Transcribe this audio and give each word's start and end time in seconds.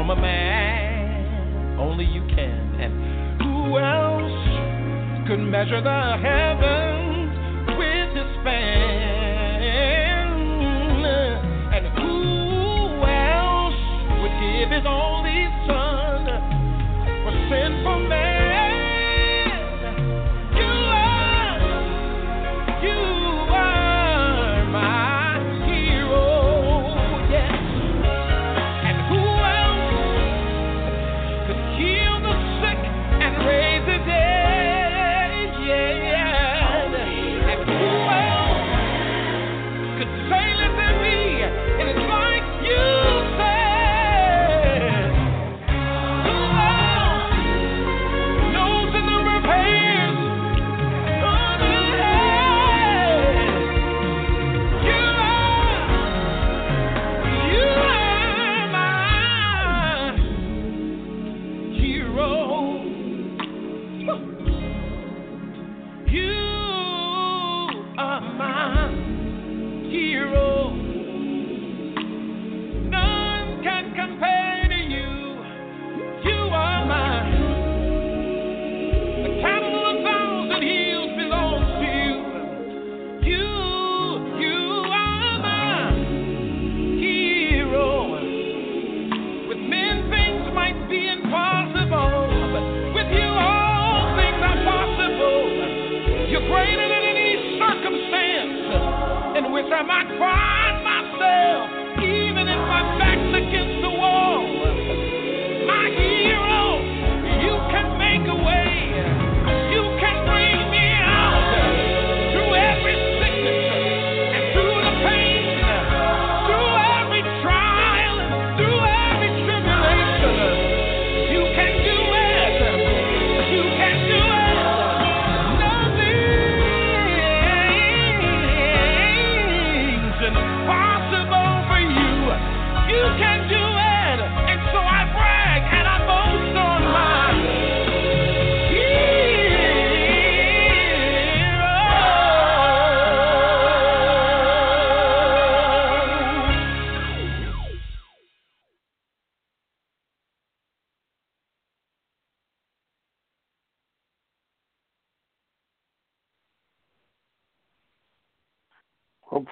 Form 0.06 0.18
a 0.18 0.22
man? 0.22 1.80
Only 1.80 2.06
you 2.06 2.22
can. 2.28 2.80
And 2.80 3.42
who 3.42 3.78
else 3.78 5.28
could 5.28 5.40
measure 5.40 5.82
the 5.82 6.18
heavens 6.22 6.95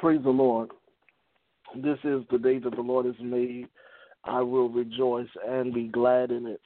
praise 0.03 0.21
the 0.21 0.29
Lord. 0.29 0.69
This 1.75 1.97
is 2.03 2.23
the 2.29 2.37
day 2.37 2.59
that 2.59 2.75
the 2.75 2.81
Lord 2.81 3.05
has 3.05 3.15
made. 3.21 3.69
I 4.25 4.41
will 4.41 4.67
rejoice 4.67 5.29
and 5.47 5.73
be 5.73 5.87
glad 5.87 6.29
in 6.29 6.45
it. 6.45 6.59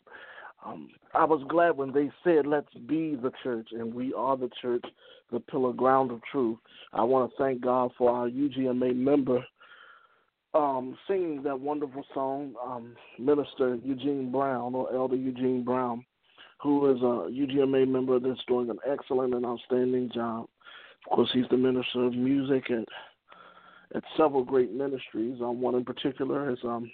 Um, 0.65 0.89
I 1.13 1.23
was 1.23 1.45
glad 1.47 1.77
when 1.77 1.93
they 1.93 2.09
said, 2.23 2.47
Let's 2.47 2.73
be 2.87 3.13
the 3.13 3.31
church, 3.43 3.67
and 3.73 3.93
we 3.93 4.11
are 4.15 4.35
the 4.35 4.49
church, 4.59 4.83
the 5.31 5.39
pillar 5.39 5.71
ground 5.71 6.09
of 6.09 6.19
truth. 6.31 6.57
I 6.93 7.03
want 7.03 7.29
to 7.29 7.37
thank 7.37 7.61
God 7.61 7.91
for 7.95 8.09
our 8.09 8.27
UGMA 8.27 8.95
member 8.95 9.45
um, 10.55 10.97
singing 11.07 11.43
that 11.43 11.59
wonderful 11.59 12.05
song, 12.15 12.55
um, 12.65 12.95
Minister 13.19 13.75
Eugene 13.83 14.31
Brown, 14.31 14.73
or 14.73 14.91
Elder 14.91 15.15
Eugene 15.15 15.63
Brown, 15.63 16.03
who 16.59 16.89
is 16.89 16.99
a 17.03 17.29
UGMA 17.31 17.87
member 17.87 18.19
that's 18.19 18.43
doing 18.47 18.71
an 18.71 18.79
excellent 18.91 19.35
and 19.35 19.45
outstanding 19.45 20.09
job. 20.11 20.47
Of 21.05 21.15
course, 21.15 21.29
he's 21.33 21.45
the 21.51 21.57
minister 21.57 22.03
of 22.03 22.13
music 22.13 22.71
at 22.71 22.85
at 23.95 24.03
several 24.15 24.43
great 24.43 24.71
ministries. 24.71 25.39
Um, 25.41 25.61
one 25.61 25.75
in 25.75 25.85
particular 25.85 26.51
is 26.51 26.59
um, 26.63 26.91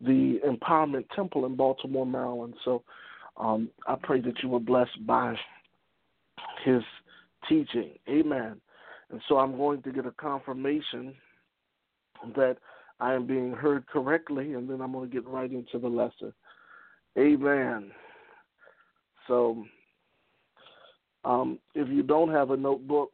the 0.00 0.40
Empowerment 0.46 1.04
Temple 1.14 1.46
in 1.46 1.56
Baltimore, 1.56 2.06
Maryland. 2.06 2.54
So 2.64 2.82
um, 3.36 3.70
I 3.86 3.96
pray 4.02 4.20
that 4.22 4.42
you 4.42 4.48
were 4.48 4.60
blessed 4.60 5.06
by 5.06 5.36
his 6.64 6.82
teaching. 7.48 7.92
Amen. 8.08 8.60
And 9.10 9.20
so 9.28 9.38
I'm 9.38 9.56
going 9.56 9.82
to 9.82 9.92
get 9.92 10.06
a 10.06 10.12
confirmation 10.12 11.14
that 12.36 12.56
I 13.00 13.14
am 13.14 13.26
being 13.26 13.52
heard 13.52 13.86
correctly, 13.86 14.54
and 14.54 14.68
then 14.68 14.80
I'm 14.80 14.92
going 14.92 15.08
to 15.08 15.14
get 15.14 15.26
right 15.26 15.50
into 15.50 15.78
the 15.78 15.88
lesson. 15.88 16.32
Amen. 17.18 17.90
So 19.26 19.64
um, 21.24 21.58
if 21.74 21.88
you 21.88 22.02
don't 22.02 22.30
have 22.30 22.50
a 22.50 22.56
notebook, 22.56 23.10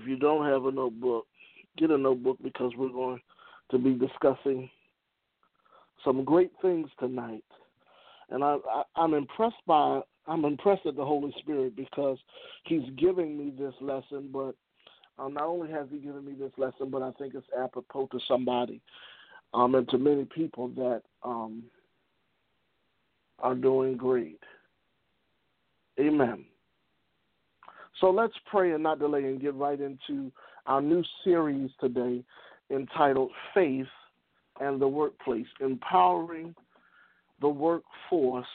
if 0.00 0.06
you 0.06 0.16
don't 0.16 0.46
have 0.46 0.64
a 0.66 0.70
notebook, 0.72 1.26
get 1.76 1.90
a 1.90 1.98
notebook 1.98 2.38
because 2.42 2.72
we're 2.76 2.88
going 2.88 3.20
to 3.70 3.78
be 3.78 3.94
discussing 3.94 4.68
some 6.04 6.24
great 6.24 6.52
things 6.62 6.88
tonight. 6.98 7.44
And 8.30 8.44
I, 8.44 8.58
I, 8.70 8.82
I'm 8.96 9.14
impressed 9.14 9.56
by 9.66 10.00
I'm 10.26 10.44
impressed 10.44 10.84
at 10.84 10.94
the 10.94 11.04
Holy 11.04 11.34
Spirit 11.38 11.74
because 11.74 12.18
He's 12.64 12.82
giving 12.98 13.38
me 13.38 13.52
this 13.58 13.74
lesson. 13.80 14.30
But 14.32 14.54
um, 15.18 15.34
not 15.34 15.44
only 15.44 15.70
has 15.70 15.86
He 15.90 15.98
given 15.98 16.24
me 16.24 16.34
this 16.38 16.52
lesson, 16.58 16.90
but 16.90 17.02
I 17.02 17.12
think 17.12 17.34
it's 17.34 17.46
apropos 17.58 18.08
to 18.12 18.20
somebody 18.28 18.80
um, 19.54 19.74
and 19.74 19.88
to 19.88 19.98
many 19.98 20.24
people 20.24 20.68
that 20.68 21.02
um, 21.22 21.64
are 23.38 23.54
doing 23.54 23.96
great. 23.96 24.40
Amen. 25.98 26.44
So 28.00 28.10
let's 28.10 28.34
pray 28.46 28.72
and 28.72 28.82
not 28.82 28.98
delay 28.98 29.24
and 29.24 29.40
get 29.40 29.54
right 29.54 29.80
into 29.80 30.30
our 30.66 30.80
new 30.80 31.02
series 31.24 31.70
today 31.80 32.22
entitled 32.70 33.30
Faith 33.54 33.86
and 34.60 34.80
the 34.80 34.88
Workplace 34.88 35.46
Empowering 35.60 36.54
the 37.40 37.48
Workforce 37.48 38.46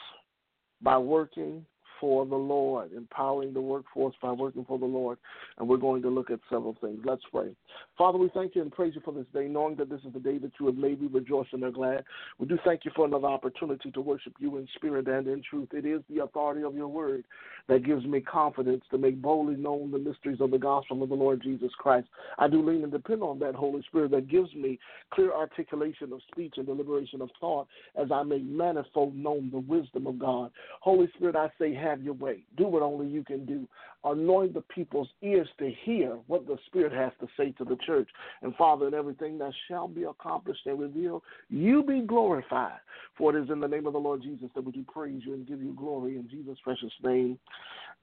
by 0.82 0.98
Working 0.98 1.64
for 2.00 2.26
the 2.26 2.34
Lord, 2.34 2.92
empowering 2.92 3.52
the 3.52 3.60
workforce 3.60 4.14
by 4.20 4.32
working 4.32 4.64
for 4.64 4.78
the 4.78 4.84
Lord. 4.84 5.18
And 5.58 5.68
we're 5.68 5.76
going 5.76 6.02
to 6.02 6.10
look 6.10 6.30
at 6.30 6.40
several 6.50 6.76
things. 6.80 7.00
Let's 7.04 7.22
pray. 7.30 7.54
Father, 7.96 8.18
we 8.18 8.30
thank 8.34 8.54
you 8.54 8.62
and 8.62 8.72
praise 8.72 8.94
you 8.94 9.00
for 9.04 9.12
this 9.12 9.26
day, 9.32 9.46
knowing 9.46 9.76
that 9.76 9.90
this 9.90 10.00
is 10.06 10.12
the 10.12 10.20
day 10.20 10.38
that 10.38 10.52
you 10.58 10.66
have 10.66 10.76
made. 10.76 11.00
We 11.00 11.06
rejoice 11.08 11.46
and 11.52 11.62
are 11.64 11.70
glad. 11.70 12.04
We 12.38 12.46
do 12.46 12.58
thank 12.64 12.84
you 12.84 12.90
for 12.94 13.06
another 13.06 13.26
opportunity 13.26 13.90
to 13.90 14.00
worship 14.00 14.34
you 14.38 14.56
in 14.56 14.68
spirit 14.74 15.08
and 15.08 15.26
in 15.28 15.42
truth. 15.48 15.68
It 15.72 15.86
is 15.86 16.02
the 16.10 16.24
authority 16.24 16.62
of 16.64 16.74
your 16.74 16.88
word 16.88 17.24
that 17.68 17.84
gives 17.84 18.04
me 18.04 18.20
confidence 18.20 18.84
to 18.90 18.98
make 18.98 19.20
boldly 19.20 19.56
known 19.56 19.90
the 19.90 19.98
mysteries 19.98 20.40
of 20.40 20.50
the 20.50 20.58
gospel 20.58 21.02
of 21.02 21.08
the 21.08 21.14
Lord 21.14 21.42
Jesus 21.42 21.70
Christ. 21.78 22.08
I 22.38 22.48
do 22.48 22.62
lean 22.62 22.82
and 22.82 22.92
depend 22.92 23.22
on 23.22 23.38
that 23.38 23.54
Holy 23.54 23.82
Spirit 23.88 24.10
that 24.10 24.28
gives 24.28 24.54
me 24.54 24.78
clear 25.12 25.32
articulation 25.32 26.12
of 26.12 26.20
speech 26.30 26.54
and 26.56 26.66
deliberation 26.66 27.22
of 27.22 27.30
thought 27.40 27.66
as 27.96 28.08
I 28.12 28.22
make 28.22 28.44
manifold 28.44 29.16
known 29.16 29.50
the 29.50 29.60
wisdom 29.60 30.06
of 30.06 30.18
God. 30.18 30.50
Holy 30.80 31.08
Spirit, 31.16 31.36
I 31.36 31.48
say, 31.58 31.72
have 31.84 32.02
your 32.02 32.14
way. 32.14 32.44
Do 32.56 32.66
what 32.66 32.82
only 32.82 33.06
you 33.06 33.22
can 33.22 33.44
do. 33.44 33.68
Anoint 34.04 34.54
the 34.54 34.62
people's 34.62 35.08
ears 35.22 35.48
to 35.58 35.70
hear 35.84 36.18
what 36.26 36.46
the 36.46 36.56
Spirit 36.66 36.92
has 36.92 37.12
to 37.20 37.28
say 37.36 37.52
to 37.52 37.64
the 37.64 37.76
church. 37.86 38.08
And 38.42 38.54
Father, 38.56 38.88
in 38.88 38.94
everything 38.94 39.38
that 39.38 39.52
shall 39.68 39.88
be 39.88 40.04
accomplished 40.04 40.66
and 40.66 40.80
revealed, 40.80 41.22
you 41.48 41.82
be 41.82 42.00
glorified. 42.00 42.80
For 43.16 43.34
it 43.34 43.42
is 43.42 43.50
in 43.50 43.60
the 43.60 43.68
name 43.68 43.86
of 43.86 43.92
the 43.92 43.98
Lord 43.98 44.22
Jesus 44.22 44.48
that 44.54 44.64
we 44.64 44.72
do 44.72 44.84
praise 44.92 45.22
you 45.24 45.34
and 45.34 45.46
give 45.46 45.62
you 45.62 45.74
glory 45.74 46.16
in 46.16 46.28
Jesus' 46.28 46.58
precious 46.64 46.92
name. 47.02 47.38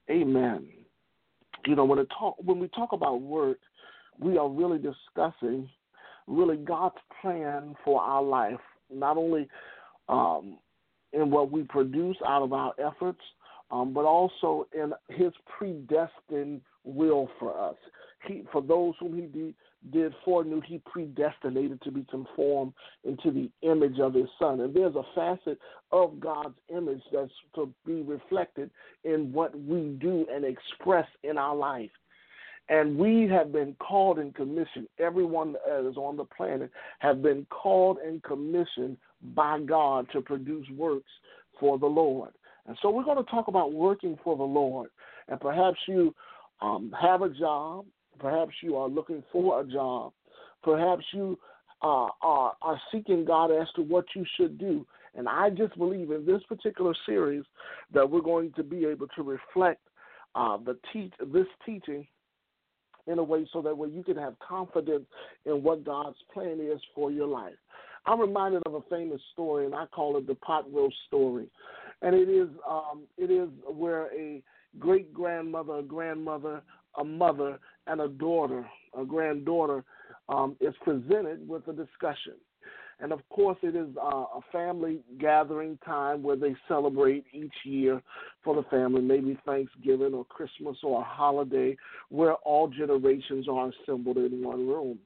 Amen. 0.10 0.68
You 1.66 1.76
know, 1.76 1.86
when 1.86 2.00
it 2.00 2.08
talk 2.18 2.38
when 2.44 2.60
we 2.60 2.68
talk 2.70 2.94
about 2.94 3.22
work, 3.22 3.60
we 4.20 4.38
are 4.38 4.50
really 4.50 4.80
discussing 4.80 5.70
really 6.28 6.58
God's 6.58 6.96
plan 7.22 7.76
for 7.84 8.02
our 8.02 8.24
life, 8.24 8.60
not 8.92 9.18
only 9.18 9.48
um, 10.10 10.58
in 11.14 11.30
what 11.30 11.52
we 11.52 11.64
produce 11.64 12.18
out 12.28 12.42
of 12.42 12.54
our 12.54 12.74
efforts, 12.80 13.22
um, 13.72 13.94
but 13.94 14.06
also 14.06 14.68
in 14.74 14.94
His 15.10 15.32
predestined 15.58 16.62
will 16.84 17.30
for 17.40 17.58
us. 17.60 17.76
He, 18.28 18.44
for 18.52 18.62
those 18.62 18.94
whom 19.00 19.16
He 19.16 19.22
de- 19.22 19.56
did 19.92 20.14
foreknew, 20.24 20.62
He 20.62 20.82
predestinated 20.86 21.82
to 21.82 21.92
be 21.92 22.06
conformed 22.10 22.74
into 23.04 23.32
the 23.32 23.50
image 23.62 24.00
of 24.00 24.14
His 24.14 24.28
Son. 24.40 24.60
And 24.60 24.74
there's 24.74 24.96
a 24.96 25.04
facet 25.16 25.58
of 25.92 26.20
God's 26.20 26.56
image 26.70 27.02
that's 27.12 27.32
to 27.56 27.72
be 27.86 28.02
reflected 28.02 28.70
in 29.04 29.32
what 29.34 29.60
we 29.60 29.98
do 30.00 30.26
and 30.32 30.46
express 30.46 31.08
in 31.24 31.38
our 31.38 31.56
life. 31.56 31.90
And 32.70 32.98
we 32.98 33.28
have 33.28 33.52
been 33.52 33.76
called 33.80 34.20
and 34.20 34.34
commissioned. 34.34 34.88
Everyone 35.00 35.56
that 35.68 35.90
is 35.90 35.98
on 35.98 36.16
the 36.16 36.24
planet 36.26 36.72
have 37.00 37.22
been 37.22 37.46
called 37.50 37.98
and 37.98 38.24
commissioned 38.24 38.98
by 39.36 39.60
God 39.60 40.08
to 40.14 40.22
produce 40.22 40.68
works 40.78 41.10
for 41.60 41.78
the 41.78 41.88
Lord. 41.88 42.32
And 42.68 42.78
so 42.82 42.90
we're 42.90 43.04
going 43.04 43.24
to 43.24 43.30
talk 43.32 43.48
about 43.48 43.74
working 43.74 44.18
for 44.24 44.38
the 44.38 44.44
Lord. 44.44 44.90
And 45.28 45.40
perhaps 45.40 45.78
you 45.88 46.14
um, 46.62 46.94
have 47.00 47.22
a 47.22 47.30
job. 47.30 47.86
Perhaps 48.20 48.54
you 48.62 48.76
are 48.78 48.88
looking 48.88 49.24
for 49.32 49.62
a 49.62 49.66
job. 49.66 50.14
Perhaps 50.64 51.04
you 51.14 51.40
uh, 51.82 52.10
are, 52.22 52.54
are 52.62 52.82
seeking 52.92 53.26
God 53.26 53.52
as 53.52 53.68
to 53.76 53.82
what 53.82 54.06
you 54.16 54.26
should 54.38 54.58
do. 54.60 54.86
And 55.16 55.28
I 55.28 55.50
just 55.50 55.78
believe 55.78 56.12
in 56.12 56.26
this 56.26 56.42
particular 56.48 56.94
series 57.06 57.44
that 57.94 58.10
we're 58.10 58.22
going 58.22 58.54
to 58.54 58.64
be 58.64 58.86
able 58.86 59.08
to 59.16 59.24
reflect 59.24 59.82
uh, 60.36 60.58
the 60.58 60.78
teach 60.94 61.12
this 61.34 61.48
teaching 61.66 62.08
in 63.08 63.20
a 63.20 63.24
way 63.24 63.48
so 63.52 63.62
that 63.62 63.78
way 63.78 63.90
you 63.90 64.04
can 64.04 64.16
have 64.16 64.36
confidence 64.40 65.06
in 65.46 65.64
what 65.64 65.84
God's 65.84 66.18
plan 66.34 66.60
is 66.62 66.80
for 66.96 67.12
your 67.12 67.28
life. 67.28 67.56
I'm 68.06 68.20
reminded 68.20 68.64
of 68.66 68.76
a 68.76 68.82
famous 68.90 69.22
story, 69.34 69.66
and 69.66 69.76
I 69.76 69.86
call 69.88 70.18
it 70.18 70.28
the 70.28 70.36
pot 70.36 70.72
roast 70.72 70.96
story. 71.08 71.48
And 72.02 72.16
it 72.16 72.30
is 72.30 72.50
um, 72.68 73.04
it 73.18 73.30
is 73.32 73.50
where 73.68 74.08
a 74.14 74.42
great 74.80 75.14
grandmother, 75.14 75.76
a 75.76 75.84
grandmother, 75.84 76.62
a 76.98 77.04
mother, 77.04 77.60
and 77.88 78.02
a 78.02 78.08
daughter, 78.08 78.66
a 78.98 79.06
granddaughter, 79.06 79.84
um, 80.30 80.56
is 80.60 80.74
presented 80.84 81.48
with 81.48 81.68
a 81.68 81.74
discussion. 81.74 82.34
And 83.00 83.12
of 83.12 83.28
course, 83.30 83.58
it 83.64 83.76
is 83.76 83.88
uh, 83.98 84.06
a 84.06 84.42
family 84.52 85.00
gathering 85.20 85.80
time 85.84 86.22
where 86.22 86.36
they 86.36 86.56
celebrate 86.68 87.26
each 87.34 87.54
year 87.66 88.02
for 88.44 88.56
the 88.56 88.64
family, 88.70 89.02
maybe 89.02 89.40
Thanksgiving 89.44 90.14
or 90.14 90.24
Christmas 90.26 90.78
or 90.84 91.02
a 91.02 91.04
holiday 91.04 91.76
where 92.10 92.36
all 92.36 92.68
generations 92.68 93.48
are 93.50 93.72
assembled 93.72 94.18
in 94.18 94.44
one 94.44 94.68
room. 94.68 95.00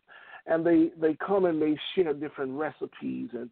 And 0.46 0.66
they, 0.66 0.92
they 1.00 1.16
come 1.26 1.46
and 1.46 1.62
they 1.62 1.78
share 1.96 2.14
different 2.14 2.52
recipes 2.52 3.30
and 3.34 3.50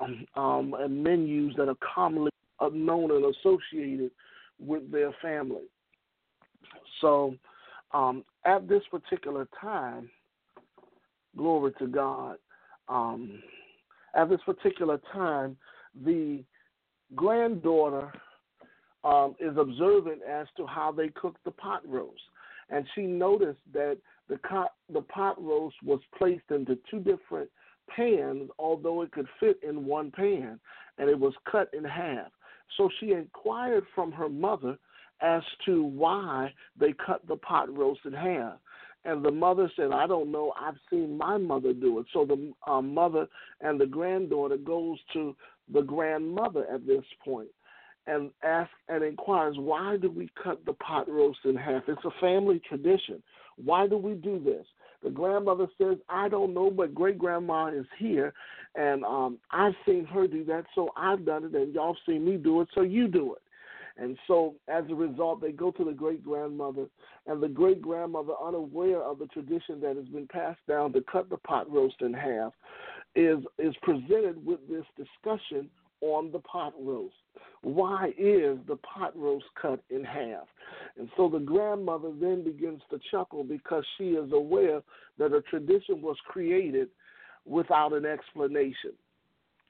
um, 0.00 0.26
um, 0.34 0.74
and 0.74 1.04
menus 1.04 1.54
that 1.56 1.68
are 1.68 1.76
commonly 1.94 2.30
known 2.72 3.10
and 3.10 3.34
associated 3.36 4.10
with 4.58 4.90
their 4.90 5.12
family. 5.20 5.64
So, 7.00 7.34
um, 7.92 8.24
at 8.44 8.68
this 8.68 8.82
particular 8.90 9.48
time, 9.60 10.10
glory 11.36 11.72
to 11.78 11.86
God, 11.86 12.36
um, 12.88 13.42
at 14.14 14.28
this 14.28 14.40
particular 14.44 15.00
time, 15.12 15.56
the 16.04 16.42
granddaughter 17.14 18.12
um, 19.04 19.34
is 19.38 19.56
observant 19.56 20.20
as 20.28 20.46
to 20.56 20.66
how 20.66 20.92
they 20.92 21.08
cook 21.08 21.36
the 21.44 21.50
pot 21.50 21.82
roast. 21.86 22.22
And 22.70 22.86
she 22.94 23.02
noticed 23.02 23.60
that 23.72 23.98
the, 24.28 24.38
co- 24.38 24.68
the 24.92 25.02
pot 25.02 25.42
roast 25.42 25.76
was 25.84 26.00
placed 26.16 26.50
into 26.50 26.78
two 26.90 26.98
different 27.00 27.50
pans, 27.94 28.48
although 28.58 29.02
it 29.02 29.12
could 29.12 29.28
fit 29.38 29.58
in 29.66 29.84
one 29.84 30.10
pan, 30.10 30.58
and 30.98 31.10
it 31.10 31.18
was 31.18 31.34
cut 31.50 31.68
in 31.74 31.84
half. 31.84 32.28
So 32.76 32.88
she 33.00 33.12
inquired 33.12 33.84
from 33.94 34.12
her 34.12 34.28
mother 34.28 34.78
as 35.20 35.42
to 35.64 35.84
why 35.84 36.52
they 36.78 36.94
cut 37.06 37.26
the 37.26 37.36
pot 37.36 37.74
roast 37.74 38.00
in 38.04 38.12
half. 38.12 38.54
And 39.04 39.24
the 39.24 39.30
mother 39.30 39.70
said, 39.76 39.92
I 39.92 40.06
don't 40.06 40.32
know. 40.32 40.52
I've 40.58 40.78
seen 40.90 41.18
my 41.18 41.36
mother 41.36 41.72
do 41.72 41.98
it. 41.98 42.06
So 42.12 42.24
the 42.24 42.52
uh, 42.66 42.80
mother 42.80 43.26
and 43.60 43.78
the 43.78 43.86
granddaughter 43.86 44.56
goes 44.56 44.98
to 45.12 45.36
the 45.72 45.82
grandmother 45.82 46.66
at 46.72 46.86
this 46.86 47.04
point 47.24 47.48
and 48.06 48.30
asks 48.42 48.72
and 48.88 49.02
inquires, 49.02 49.56
why 49.58 49.96
do 49.96 50.10
we 50.10 50.30
cut 50.42 50.64
the 50.64 50.72
pot 50.74 51.08
roast 51.08 51.38
in 51.44 51.56
half? 51.56 51.82
It's 51.86 52.04
a 52.04 52.20
family 52.20 52.60
tradition. 52.66 53.22
Why 53.56 53.86
do 53.86 53.96
we 53.96 54.14
do 54.14 54.42
this? 54.42 54.66
The 55.02 55.10
grandmother 55.10 55.66
says, 55.78 55.96
I 56.08 56.28
don't 56.28 56.54
know, 56.54 56.70
but 56.70 56.94
great 56.94 57.18
grandma 57.18 57.66
is 57.66 57.86
here, 57.98 58.32
and 58.74 59.04
um, 59.04 59.38
I've 59.50 59.74
seen 59.86 60.04
her 60.06 60.26
do 60.26 60.44
that, 60.46 60.64
so 60.74 60.90
I've 60.96 61.24
done 61.24 61.44
it, 61.44 61.54
and 61.54 61.74
y'all 61.74 61.96
seen 62.06 62.24
me 62.24 62.36
do 62.36 62.60
it, 62.60 62.68
so 62.74 62.82
you 62.82 63.08
do 63.08 63.34
it. 63.34 63.42
And 63.96 64.18
so, 64.26 64.56
as 64.66 64.84
a 64.90 64.94
result, 64.94 65.40
they 65.40 65.52
go 65.52 65.70
to 65.70 65.84
the 65.84 65.92
great 65.92 66.24
grandmother, 66.24 66.86
and 67.28 67.40
the 67.40 67.48
great 67.48 67.80
grandmother, 67.80 68.32
unaware 68.44 69.00
of 69.00 69.20
the 69.20 69.26
tradition 69.26 69.80
that 69.82 69.96
has 69.96 70.06
been 70.06 70.26
passed 70.26 70.58
down 70.66 70.92
to 70.94 71.00
cut 71.02 71.30
the 71.30 71.36
pot 71.36 71.70
roast 71.70 71.96
in 72.00 72.12
half, 72.12 72.52
is 73.14 73.38
is 73.60 73.74
presented 73.82 74.44
with 74.44 74.58
this 74.68 74.84
discussion 74.96 75.70
on 76.00 76.32
the 76.32 76.40
pot 76.40 76.74
roast. 76.80 77.14
Why 77.62 78.08
is 78.18 78.58
the 78.66 78.76
pot 78.76 79.16
roast 79.16 79.46
cut 79.60 79.80
in 79.90 80.04
half? 80.04 80.46
And 80.98 81.08
so 81.16 81.28
the 81.28 81.38
grandmother 81.38 82.10
then 82.20 82.44
begins 82.44 82.82
to 82.90 82.98
chuckle 83.10 83.44
because 83.44 83.84
she 83.96 84.10
is 84.10 84.32
aware 84.32 84.82
that 85.18 85.32
a 85.32 85.40
tradition 85.42 86.02
was 86.02 86.16
created 86.26 86.88
without 87.46 87.92
an 87.92 88.04
explanation. 88.04 88.92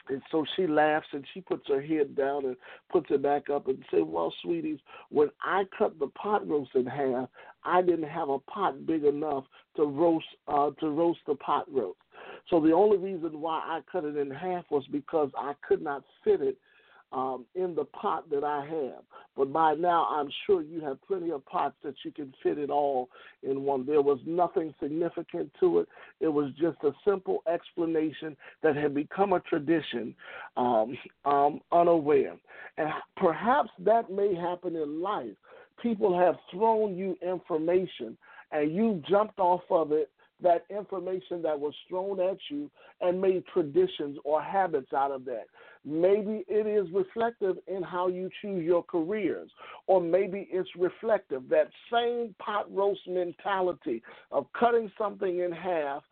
And 0.08 0.20
so 0.30 0.44
she 0.54 0.66
laughs 0.66 1.06
and 1.12 1.24
she 1.32 1.40
puts 1.40 1.66
her 1.68 1.80
head 1.80 2.14
down 2.14 2.44
and 2.44 2.56
puts 2.92 3.06
it 3.10 3.22
back 3.22 3.48
up 3.48 3.68
and 3.68 3.82
says, 3.90 4.02
Well, 4.04 4.32
sweeties, 4.42 4.78
when 5.08 5.30
I 5.42 5.64
cut 5.78 5.98
the 5.98 6.08
pot 6.08 6.46
roast 6.46 6.72
in 6.74 6.84
half, 6.84 7.28
I 7.64 7.80
didn't 7.80 8.10
have 8.10 8.28
a 8.28 8.38
pot 8.38 8.86
big 8.86 9.04
enough 9.04 9.44
to 9.76 9.84
roast 9.84 10.26
uh, 10.46 10.70
to 10.80 10.90
roast 10.90 11.20
the 11.26 11.36
pot 11.36 11.72
roast. 11.72 11.98
So 12.50 12.60
the 12.60 12.72
only 12.72 12.98
reason 12.98 13.40
why 13.40 13.60
I 13.60 13.80
cut 13.90 14.04
it 14.04 14.16
in 14.16 14.30
half 14.30 14.64
was 14.70 14.84
because 14.92 15.30
I 15.38 15.54
could 15.66 15.80
not 15.80 16.04
fit 16.22 16.42
it 16.42 16.58
um, 17.14 17.46
in 17.54 17.74
the 17.74 17.84
pot 17.84 18.28
that 18.30 18.42
I 18.42 18.66
have. 18.66 19.04
But 19.36 19.52
by 19.52 19.74
now, 19.74 20.06
I'm 20.10 20.28
sure 20.46 20.62
you 20.62 20.80
have 20.80 21.00
plenty 21.06 21.30
of 21.30 21.46
pots 21.46 21.76
that 21.84 21.94
you 22.04 22.10
can 22.10 22.34
fit 22.42 22.58
it 22.58 22.70
all 22.70 23.08
in 23.42 23.62
one. 23.62 23.86
There 23.86 24.02
was 24.02 24.18
nothing 24.26 24.74
significant 24.82 25.50
to 25.60 25.80
it. 25.80 25.88
It 26.20 26.28
was 26.28 26.50
just 26.60 26.78
a 26.82 26.90
simple 27.06 27.42
explanation 27.52 28.36
that 28.62 28.76
had 28.76 28.94
become 28.94 29.32
a 29.32 29.40
tradition, 29.40 30.14
um, 30.56 30.96
um, 31.24 31.60
unaware. 31.72 32.34
And 32.78 32.90
perhaps 33.16 33.70
that 33.80 34.10
may 34.10 34.34
happen 34.34 34.74
in 34.76 35.00
life. 35.00 35.36
People 35.80 36.18
have 36.18 36.36
thrown 36.50 36.96
you 36.96 37.16
information 37.22 38.16
and 38.52 38.74
you 38.74 39.02
jumped 39.08 39.38
off 39.38 39.62
of 39.70 39.92
it 39.92 40.10
that 40.42 40.64
information 40.70 41.42
that 41.42 41.58
was 41.58 41.74
thrown 41.88 42.20
at 42.20 42.38
you 42.50 42.70
and 43.00 43.20
made 43.20 43.44
traditions 43.52 44.18
or 44.24 44.42
habits 44.42 44.92
out 44.92 45.10
of 45.10 45.24
that. 45.24 45.44
Maybe 45.84 46.44
it 46.48 46.66
is 46.66 46.92
reflective 46.92 47.56
in 47.66 47.82
how 47.82 48.08
you 48.08 48.30
choose 48.40 48.64
your 48.64 48.82
careers, 48.82 49.50
or 49.86 50.00
maybe 50.00 50.48
it's 50.50 50.68
reflective 50.78 51.48
that 51.50 51.68
same 51.92 52.34
pot 52.38 52.72
roast 52.74 53.06
mentality 53.06 54.02
of 54.30 54.46
cutting 54.58 54.90
something 54.98 55.40
in 55.40 55.52
half 55.52 56.02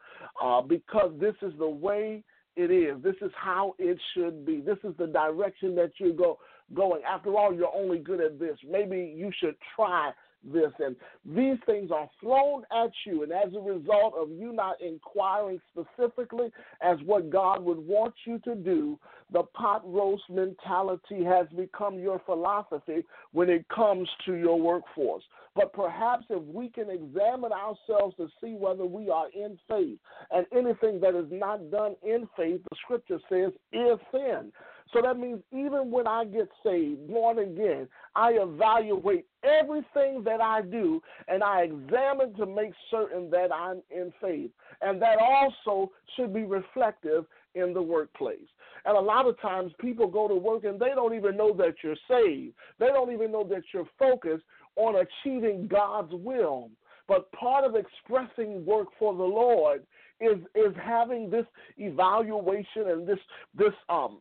uh, 0.43 0.61
because 0.61 1.13
this 1.19 1.35
is 1.43 1.53
the 1.59 1.69
way 1.69 2.23
it 2.55 2.71
is. 2.71 3.03
This 3.03 3.17
is 3.23 3.31
how 3.35 3.75
it 3.79 3.99
should 4.15 4.45
be. 4.45 4.61
This 4.61 4.79
is 4.85 4.95
the 4.99 5.07
direction 5.07 5.75
that 5.77 5.93
you 5.99 6.13
go 6.13 6.39
going. 6.75 7.03
After 7.09 7.37
all, 7.37 7.55
you're 7.55 7.75
only 7.75 7.99
good 7.99 8.21
at 8.21 8.39
this. 8.39 8.59
Maybe 8.69 9.15
you 9.17 9.31
should 9.41 9.57
try 9.75 10.13
this. 10.45 10.73
And 10.79 10.97
these 11.25 11.57
things 11.67 11.91
are 11.91 12.09
thrown 12.21 12.65
at 12.73 12.91
you. 13.07 13.23
And 13.23 13.33
as 13.33 13.55
a 13.55 13.61
result 13.61 14.15
of 14.17 14.31
you 14.31 14.53
not 14.53 14.81
inquiring 14.81 15.61
specifically 15.71 16.53
as 16.81 16.99
what 17.05 17.31
God 17.31 17.63
would 17.65 17.79
want 17.79 18.15
you 18.25 18.39
to 18.41 18.55
do, 18.55 18.99
the 19.33 19.43
pot 19.55 19.83
roast 19.85 20.25
mentality 20.29 21.25
has 21.25 21.47
become 21.57 21.99
your 21.99 22.21
philosophy 22.27 23.05
when 23.33 23.49
it 23.49 23.67
comes 23.69 24.09
to 24.27 24.35
your 24.35 24.61
workforce. 24.61 25.25
But 25.55 25.73
perhaps 25.73 26.25
if 26.31 26.43
we 26.45 26.69
can 26.69 26.89
examine 26.91 27.53
ourselves 27.53 28.17
to 28.17 28.29
see 28.41 28.55
whether 28.55 28.87
we 28.87 29.11
are 29.11 29.27
in 29.35 29.59
faith, 29.69 29.99
and 30.31 30.47
anything 30.53 31.01
that 31.01 31.15
is 31.15 31.27
not 31.31 31.71
done 31.71 31.95
in 32.03 32.29
faith, 32.37 32.61
the 32.71 32.77
scripture 32.83 33.21
says, 33.29 33.53
is 33.73 33.99
sin. 34.11 34.53
So 34.93 35.01
that 35.01 35.19
means 35.19 35.41
even 35.53 35.91
when 35.91 36.07
I 36.07 36.25
get 36.25 36.49
saved, 36.65 37.09
born 37.09 37.39
again, 37.39 37.89
I 38.15 38.33
evaluate 38.33 39.27
everything 39.43 40.23
that 40.25 40.41
I 40.41 40.63
do 40.63 41.01
and 41.29 41.43
I 41.43 41.63
examine 41.63 42.35
to 42.35 42.47
make 42.47 42.73
certain 42.91 43.31
that 43.31 43.53
I'm 43.53 43.83
in 43.91 44.13
faith. 44.21 44.51
And 44.83 45.01
that 45.01 45.19
also 45.19 45.93
should 46.15 46.35
be 46.35 46.45
reflective 46.45 47.25
in 47.55 47.73
the 47.73 47.81
workplace. 47.81 48.39
And 48.85 48.97
a 48.97 49.01
lot 49.01 49.27
of 49.27 49.41
times 49.41 49.73
people 49.81 50.09
go 50.09 50.29
to 50.29 50.35
work 50.35 50.65
and 50.65 50.79
they 50.79 50.91
don't 50.95 51.15
even 51.15 51.37
know 51.37 51.55
that 51.55 51.75
you're 51.83 51.97
saved. 52.09 52.55
They 52.79 52.89
don't 52.89 53.13
even 53.13 53.33
know 53.33 53.45
that 53.45 53.63
you're 53.73 53.89
focused 53.99 54.45
on 54.77 55.07
achieving 55.07 55.69
God's 55.69 56.13
will. 56.13 56.71
But 57.09 57.31
part 57.33 57.65
of 57.65 57.77
expressing 57.77 58.65
work 58.65 58.89
for 58.99 59.15
the 59.15 59.23
Lord 59.23 59.85
is 60.21 60.39
is 60.55 60.73
having 60.81 61.31
this 61.31 61.47
evaluation 61.79 62.89
and 62.89 63.07
this 63.07 63.19
this 63.55 63.73
um 63.89 64.19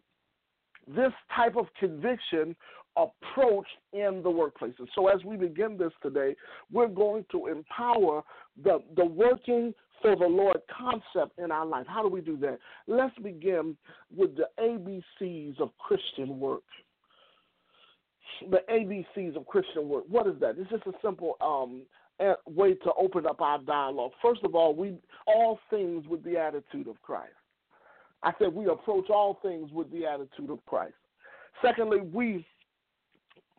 this 0.88 1.12
type 1.36 1.56
of 1.56 1.68
conviction 1.80 2.56
approach 2.98 3.68
in 3.94 4.22
the 4.24 4.30
workplace. 4.30 4.74
And 4.80 4.88
so, 4.96 5.08
as 5.08 5.24
we 5.24 5.38
begin 5.38 5.78
this 5.78 5.94
today, 6.02 6.36
we're 6.72 6.88
going 6.88 7.26
to 7.32 7.48
empower 7.48 8.24
the, 8.64 8.80
the 8.96 9.06
working 9.06 9.74
for 10.02 10.16
the 10.16 10.26
Lord 10.26 10.58
concept 10.78 11.38
in 11.38 11.52
our 11.52 11.66
life. 11.66 11.86
How 11.88 12.02
do 12.02 12.10
we 12.10 12.22
do 12.22 12.38
that? 12.38 12.58
Let's 12.88 13.18
begin 13.20 13.78
with 14.16 14.32
the 14.36 14.48
ABCs 14.60 15.60
of 15.60 15.70
Christian 15.78 16.40
work. 16.40 16.64
The 18.50 18.62
ABCs 18.70 19.36
of 19.36 19.46
Christian 19.46 19.88
work. 19.88 20.06
What 20.10 20.28
is 20.28 20.34
that? 20.42 20.56
It's 20.58 20.70
just 20.70 20.88
a 20.88 20.94
simple 21.04 21.36
um, 21.42 21.84
way 22.48 22.74
to 22.74 22.92
open 23.00 23.26
up 23.28 23.42
our 23.42 23.60
dialogue. 23.60 24.12
First 24.22 24.42
of 24.44 24.56
all, 24.56 24.76
we 24.76 24.96
all 25.28 25.60
things 25.70 26.06
with 26.08 26.24
the 26.24 26.38
attitude 26.38 26.88
of 26.88 27.02
Christ. 27.02 27.34
I 28.24 28.34
said 28.38 28.54
we 28.54 28.68
approach 28.68 29.10
all 29.10 29.40
things 29.42 29.72
with 29.72 29.92
the 29.92 30.06
attitude 30.06 30.50
of 30.50 30.64
Christ. 30.66 30.94
Secondly, 31.62 32.02
we 32.02 32.46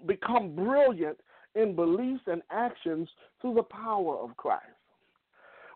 become 0.07 0.55
brilliant 0.55 1.19
in 1.55 1.75
beliefs 1.75 2.23
and 2.27 2.43
actions 2.51 3.09
through 3.41 3.55
the 3.55 3.63
power 3.63 4.17
of 4.17 4.37
Christ. 4.37 4.65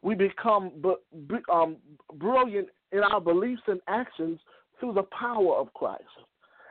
We 0.03 0.15
become 0.15 0.73
um, 1.53 1.77
brilliant 2.15 2.69
in 2.93 3.01
our 3.01 3.21
beliefs 3.21 3.63
and 3.67 3.81
actions 3.89 4.39
through 4.79 4.95
the 4.95 5.05
power 5.05 5.57
of 5.57 5.73
Christ. 5.75 6.05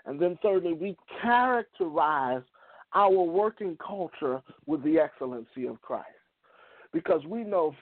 And 0.06 0.20
then, 0.20 0.38
thirdly, 0.42 0.74
we 0.74 0.96
characterize 1.22 2.44
our 2.94 3.12
working 3.12 3.78
culture 3.86 4.42
with 4.66 4.84
the 4.84 5.00
excellency 5.00 5.68
of 5.68 5.82
Christ. 5.82 6.06
Because 6.94 7.26
we 7.26 7.44
know 7.44 7.76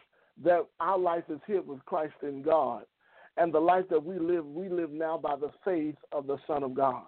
that 0.43 0.65
our 0.79 0.97
life 0.97 1.25
is 1.29 1.39
hid 1.45 1.67
with 1.67 1.85
Christ 1.85 2.15
in 2.23 2.41
God 2.41 2.83
and 3.37 3.53
the 3.53 3.59
life 3.59 3.85
that 3.89 4.03
we 4.03 4.19
live, 4.19 4.45
we 4.45 4.69
live 4.69 4.91
now 4.91 5.17
by 5.17 5.35
the 5.35 5.51
faith 5.65 5.95
of 6.11 6.27
the 6.27 6.37
Son 6.47 6.63
of 6.63 6.73
God. 6.73 7.03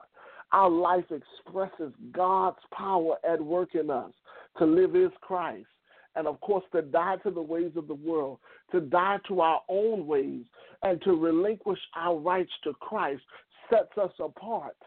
Our 0.51 0.69
life 0.69 1.05
expresses 1.11 1.93
God's 2.11 2.57
power 2.71 3.15
at 3.29 3.41
work 3.41 3.75
in 3.75 3.89
us. 3.89 4.11
To 4.59 4.65
live 4.65 4.95
is 4.95 5.11
Christ. 5.21 5.67
And 6.15 6.27
of 6.27 6.39
course, 6.39 6.63
to 6.71 6.81
die 6.81 7.17
to 7.23 7.31
the 7.31 7.41
ways 7.41 7.71
of 7.75 7.87
the 7.87 7.95
world, 7.95 8.39
to 8.71 8.79
die 8.79 9.17
to 9.27 9.41
our 9.41 9.61
own 9.67 10.07
ways, 10.07 10.43
and 10.81 11.01
to 11.01 11.11
relinquish 11.11 11.79
our 11.95 12.15
rights 12.17 12.51
to 12.63 12.73
Christ 12.79 13.21
sets 13.69 13.97
us 14.01 14.11
apart 14.19 14.77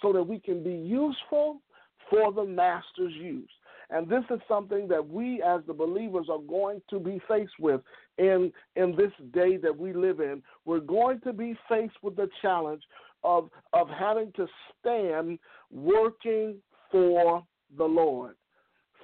so 0.00 0.12
that 0.12 0.22
we 0.22 0.38
can 0.38 0.62
be 0.62 0.74
useful 0.74 1.60
for 2.08 2.32
the 2.32 2.44
master's 2.44 3.12
use. 3.14 3.50
And 3.90 4.08
this 4.08 4.24
is 4.30 4.40
something 4.46 4.86
that 4.88 5.06
we 5.06 5.42
as 5.42 5.60
the 5.66 5.72
believers 5.72 6.26
are 6.30 6.40
going 6.40 6.82
to 6.90 7.00
be 7.00 7.20
faced 7.26 7.58
with 7.58 7.80
in, 8.18 8.52
in 8.76 8.94
this 8.96 9.12
day 9.32 9.56
that 9.56 9.76
we 9.76 9.92
live 9.92 10.20
in. 10.20 10.42
We're 10.64 10.80
going 10.80 11.20
to 11.22 11.32
be 11.32 11.56
faced 11.68 11.96
with 12.02 12.16
the 12.16 12.28
challenge 12.42 12.82
of, 13.24 13.48
of 13.72 13.88
having 13.88 14.32
to 14.36 14.46
stand 14.78 15.38
working 15.70 16.56
for 16.92 17.42
the 17.76 17.84
Lord. 17.84 18.34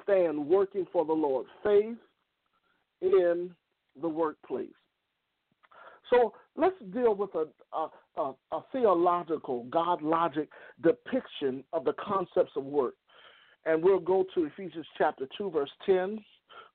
Stand 0.02 0.46
working 0.46 0.86
for 0.92 1.04
the 1.04 1.12
Lord. 1.12 1.46
Faith 1.62 1.96
in 3.00 3.50
the 4.00 4.08
workplace. 4.08 4.68
So 6.10 6.34
let's 6.56 6.76
deal 6.92 7.14
with 7.14 7.30
a, 7.34 7.46
a, 7.74 7.88
a, 8.20 8.34
a 8.52 8.60
theological, 8.72 9.64
God 9.70 10.02
logic 10.02 10.48
depiction 10.82 11.64
of 11.72 11.84
the 11.84 11.94
concepts 11.94 12.52
of 12.56 12.64
work. 12.64 12.94
And 13.66 13.82
we'll 13.82 13.98
go 13.98 14.24
to 14.34 14.44
Ephesians 14.44 14.86
chapter 14.98 15.26
2, 15.38 15.50
verse 15.50 15.70
10, 15.86 16.22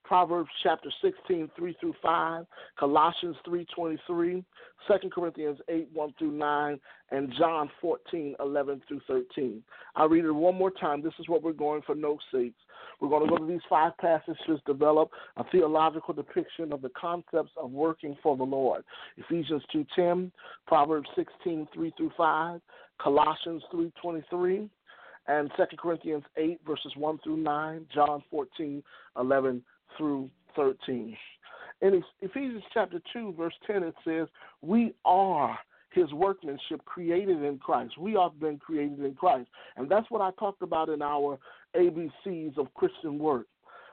Proverbs 0.04 0.50
chapter 0.64 0.92
16, 1.04 1.52
3 1.56 1.78
through 1.80 1.94
5, 2.02 2.46
Colossians 2.80 3.36
3, 3.46 3.64
23, 3.76 4.44
2 4.88 5.10
Corinthians 5.14 5.60
8, 5.68 5.88
1 5.94 6.14
through 6.18 6.32
9, 6.32 6.80
and 7.12 7.34
John 7.38 7.70
14, 7.80 8.36
11 8.40 8.82
through 8.88 9.02
13. 9.08 9.62
I'll 9.96 10.10
read 10.10 10.26
it 10.26 10.32
one 10.32 10.56
more 10.56 10.72
time. 10.72 11.04
This 11.04 11.14
is 11.20 11.30
what 11.30 11.44
we're 11.44 11.54
going 11.54 11.84
for 11.84 11.94
no 11.94 12.18
sakes. 12.32 12.58
We're 13.00 13.10
going 13.10 13.28
to 13.28 13.30
go 13.30 13.38
to 13.38 13.46
these 13.46 13.62
five 13.70 13.96
passages, 14.00 14.60
develop 14.66 15.12
a 15.38 15.44
theological 15.52 16.16
depiction 16.16 16.74
of 16.74 16.82
the 16.82 16.92
concepts 17.00 17.52
of 17.56 17.72
working 17.72 18.18
for 18.24 18.36
the 18.36 18.44
Lord. 18.44 18.84
Ephesians 19.18 19.62
2.10, 19.76 20.32
Proverbs 20.66 21.08
16, 21.16 21.68
3 21.72 21.94
through 21.98 22.12
5, 22.18 22.62
Colossians 23.00 23.62
3, 23.72 23.94
23, 24.02 24.70
and 25.30 25.52
2 25.56 25.64
Corinthians 25.78 26.24
8, 26.36 26.60
verses 26.68 26.92
1 26.98 27.20
through 27.24 27.38
9, 27.38 27.86
John 27.94 28.24
14, 28.32 28.84
11 29.18 29.64
through 29.96 30.30
13. 30.56 31.16
In 31.82 32.04
Ephesians 32.22 32.64
chapter 32.74 33.00
2, 33.14 33.36
verse 33.38 33.54
10, 33.68 33.84
it 33.84 33.96
says, 34.04 34.28
We 34.62 34.94
are 35.06 35.58
his 35.92 36.12
workmanship 36.14 36.84
created 36.86 37.44
in 37.44 37.60
Christ. 37.60 37.98
We 37.98 38.14
have 38.14 38.40
been 38.40 38.58
created 38.58 39.00
in 39.00 39.14
Christ. 39.14 39.50
And 39.78 39.90
that's 39.90 40.10
what 40.10 40.22
I 40.22 40.32
talked 40.40 40.64
about 40.64 40.90
in 40.90 41.02
our 41.02 41.38
ABCs 41.76 42.58
of 42.58 42.74
Christian 42.74 43.20
work 43.20 43.46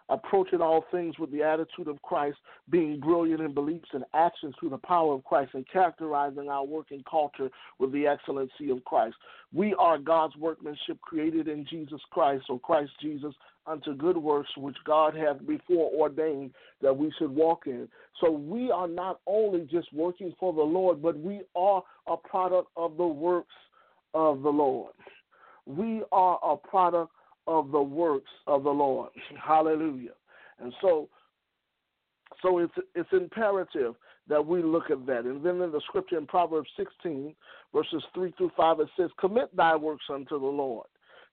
approaching 0.08 0.60
all 0.60 0.84
things 0.90 1.18
with 1.18 1.32
the 1.32 1.42
attitude 1.42 1.88
of 1.88 2.00
Christ, 2.02 2.38
being 2.70 3.00
brilliant 3.00 3.40
in 3.40 3.52
beliefs 3.52 3.88
and 3.92 4.04
actions 4.14 4.54
through 4.58 4.70
the 4.70 4.78
power 4.78 5.14
of 5.14 5.24
Christ, 5.24 5.52
and 5.54 5.68
characterizing 5.68 6.48
our 6.48 6.64
working 6.64 7.02
culture 7.10 7.50
with 7.78 7.92
the 7.92 8.06
excellency 8.06 8.70
of 8.70 8.84
Christ. 8.84 9.16
We 9.52 9.74
are 9.74 9.98
God's 9.98 10.36
workmanship 10.36 11.00
created 11.00 11.48
in 11.48 11.66
Jesus 11.68 12.00
Christ, 12.10 12.44
or 12.48 12.60
Christ 12.60 12.92
Jesus, 13.00 13.34
unto 13.66 13.94
good 13.94 14.16
works 14.16 14.50
which 14.56 14.76
God 14.84 15.16
hath 15.16 15.44
before 15.44 15.90
ordained 15.92 16.52
that 16.82 16.96
we 16.96 17.12
should 17.18 17.30
walk 17.30 17.66
in. 17.66 17.88
So 18.20 18.30
we 18.30 18.70
are 18.70 18.86
not 18.86 19.20
only 19.26 19.66
just 19.70 19.92
working 19.92 20.32
for 20.38 20.52
the 20.52 20.62
Lord, 20.62 21.02
but 21.02 21.18
we 21.18 21.40
are 21.56 21.82
a 22.06 22.16
product 22.16 22.68
of 22.76 22.96
the 22.96 23.06
works 23.06 23.54
of 24.14 24.42
the 24.42 24.50
Lord. 24.50 24.92
We 25.66 26.02
are 26.12 26.38
a 26.44 26.56
product 26.56 27.10
of 27.46 27.70
the 27.70 27.82
works 27.82 28.30
of 28.46 28.64
the 28.64 28.70
Lord. 28.70 29.10
Hallelujah. 29.42 30.14
And 30.60 30.72
so 30.80 31.08
so 32.42 32.58
it's 32.58 32.74
it's 32.94 33.08
imperative 33.12 33.94
that 34.28 34.44
we 34.44 34.62
look 34.62 34.90
at 34.90 35.06
that. 35.06 35.24
And 35.24 35.44
then 35.44 35.60
in 35.62 35.70
the 35.70 35.80
scripture 35.86 36.18
in 36.18 36.26
Proverbs 36.26 36.68
16, 36.76 37.34
verses 37.72 38.02
3 38.14 38.32
through 38.36 38.50
5, 38.56 38.80
it 38.80 38.88
says, 38.96 39.10
Commit 39.20 39.54
thy 39.56 39.76
works 39.76 40.04
unto 40.10 40.38
the 40.38 40.46
Lord. 40.46 40.86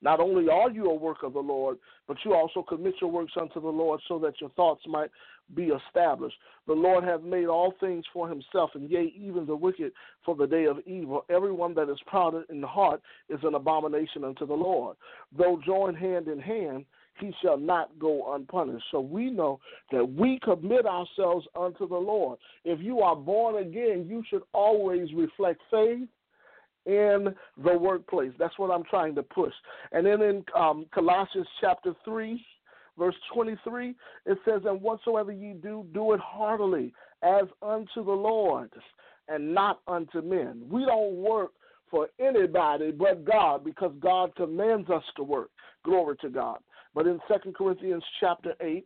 Not 0.04 0.20
only 0.20 0.50
are 0.50 0.70
you 0.70 0.86
a 0.86 0.94
work 0.94 1.24
of 1.24 1.32
the 1.32 1.40
Lord, 1.40 1.78
but 2.08 2.18
you 2.26 2.34
also 2.34 2.62
commit 2.62 2.96
your 3.00 3.10
works 3.10 3.32
unto 3.40 3.62
the 3.62 3.70
Lord 3.70 4.02
so 4.08 4.20
that 4.20 4.40
your 4.42 4.50
thoughts 4.52 4.84
might 4.86 5.10
be 5.56 5.72
established. 5.88 6.36
The 6.68 6.74
Lord 6.74 7.06
hath 7.06 7.22
made 7.22 7.46
all 7.46 7.74
things 7.80 8.04
for 8.12 8.28
himself, 8.28 8.72
and 8.76 8.90
yea, 8.90 9.14
even 9.18 9.46
the 9.46 9.56
wicked 9.56 9.94
for 10.26 10.36
the 10.36 10.46
day 10.46 10.66
of 10.66 10.80
evil. 10.86 11.24
Everyone 11.30 11.74
that 11.76 11.90
is 11.90 12.00
proud 12.06 12.36
in 12.50 12.62
heart 12.64 13.02
is 13.30 13.40
an 13.44 13.56
abomination 13.56 14.26
unto 14.26 14.46
the 14.46 14.54
Lord. 14.54 14.98
Though 15.38 15.60
joined 15.66 15.98
hand 15.98 16.28
in 16.28 16.40
hand, 16.40 16.84
he 17.20 17.34
shall 17.42 17.58
not 17.58 17.98
go 17.98 18.34
unpunished. 18.34 18.86
So 18.92 19.00
we 19.00 19.30
know 19.30 19.62
that 19.92 20.04
we 20.04 20.40
commit 20.44 20.86
ourselves 20.86 21.46
unto 21.58 21.88
the 21.88 21.96
Lord. 21.96 22.40
If 22.66 22.82
you 22.82 23.00
are 23.00 23.16
born 23.16 23.64
again, 23.64 24.06
you 24.10 24.22
should 24.30 24.44
always 24.52 25.14
reflect 25.14 25.62
faith 25.72 26.10
in 26.86 27.34
the 27.64 27.78
workplace. 27.78 28.32
That's 28.38 28.58
what 28.58 28.72
I'm 28.72 28.84
trying 28.84 29.16
to 29.16 29.24
push. 29.24 29.54
And 29.92 30.06
then 30.06 30.22
in 30.22 30.46
um, 30.56 30.86
Colossians 30.94 31.48
chapter 31.62 31.94
3, 32.06 32.44
verse 32.98 33.16
23, 33.34 33.96
it 34.26 34.38
says, 34.46 34.62
And 34.66 34.82
whatsoever 34.82 35.32
ye 35.32 35.54
do, 35.54 35.86
do 35.94 36.14
it 36.14 36.20
heartily, 36.20 36.94
as 37.22 37.46
unto 37.62 38.04
the 38.04 38.12
Lord, 38.12 38.72
and 39.28 39.54
not 39.54 39.80
unto 39.88 40.22
men. 40.22 40.64
We 40.70 40.86
don't 40.86 41.16
work 41.16 41.52
for 41.90 42.10
anybody 42.20 42.92
but 42.92 43.24
God 43.24 43.64
because 43.64 43.94
God 44.00 44.36
commands 44.36 44.90
us 44.90 45.04
to 45.16 45.24
work. 45.24 45.52
Glory 45.86 46.18
to 46.22 46.30
God. 46.30 46.58
But 46.96 47.08
in 47.08 47.20
2 47.28 47.52
Corinthians 47.54 48.04
chapter 48.20 48.54
8, 48.62 48.86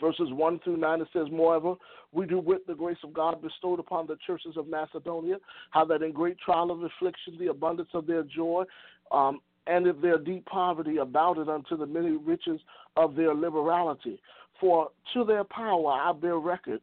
verses 0.00 0.28
1 0.30 0.60
through 0.60 0.76
9, 0.78 1.00
it 1.00 1.08
says, 1.12 1.26
Moreover, 1.30 1.74
we 2.12 2.26
do 2.26 2.38
with 2.38 2.66
the 2.66 2.74
grace 2.74 2.98
of 3.04 3.12
God 3.12 3.42
bestowed 3.42 3.80
upon 3.80 4.06
the 4.06 4.16
churches 4.26 4.56
of 4.56 4.68
Macedonia, 4.68 5.36
how 5.70 5.84
that 5.86 6.02
in 6.02 6.12
great 6.12 6.38
trial 6.38 6.70
of 6.70 6.82
affliction, 6.82 7.36
the 7.38 7.48
abundance 7.48 7.88
of 7.94 8.06
their 8.06 8.22
joy, 8.22 8.64
um, 9.10 9.40
and 9.66 9.86
of 9.86 10.00
their 10.00 10.18
deep 10.18 10.46
poverty 10.46 10.98
abounded 10.98 11.48
unto 11.48 11.76
the 11.76 11.86
many 11.86 12.16
riches 12.16 12.60
of 12.96 13.14
their 13.14 13.34
liberality. 13.34 14.20
For 14.60 14.90
to 15.12 15.24
their 15.24 15.44
power 15.44 15.90
I 15.90 16.12
bear 16.12 16.38
record, 16.38 16.80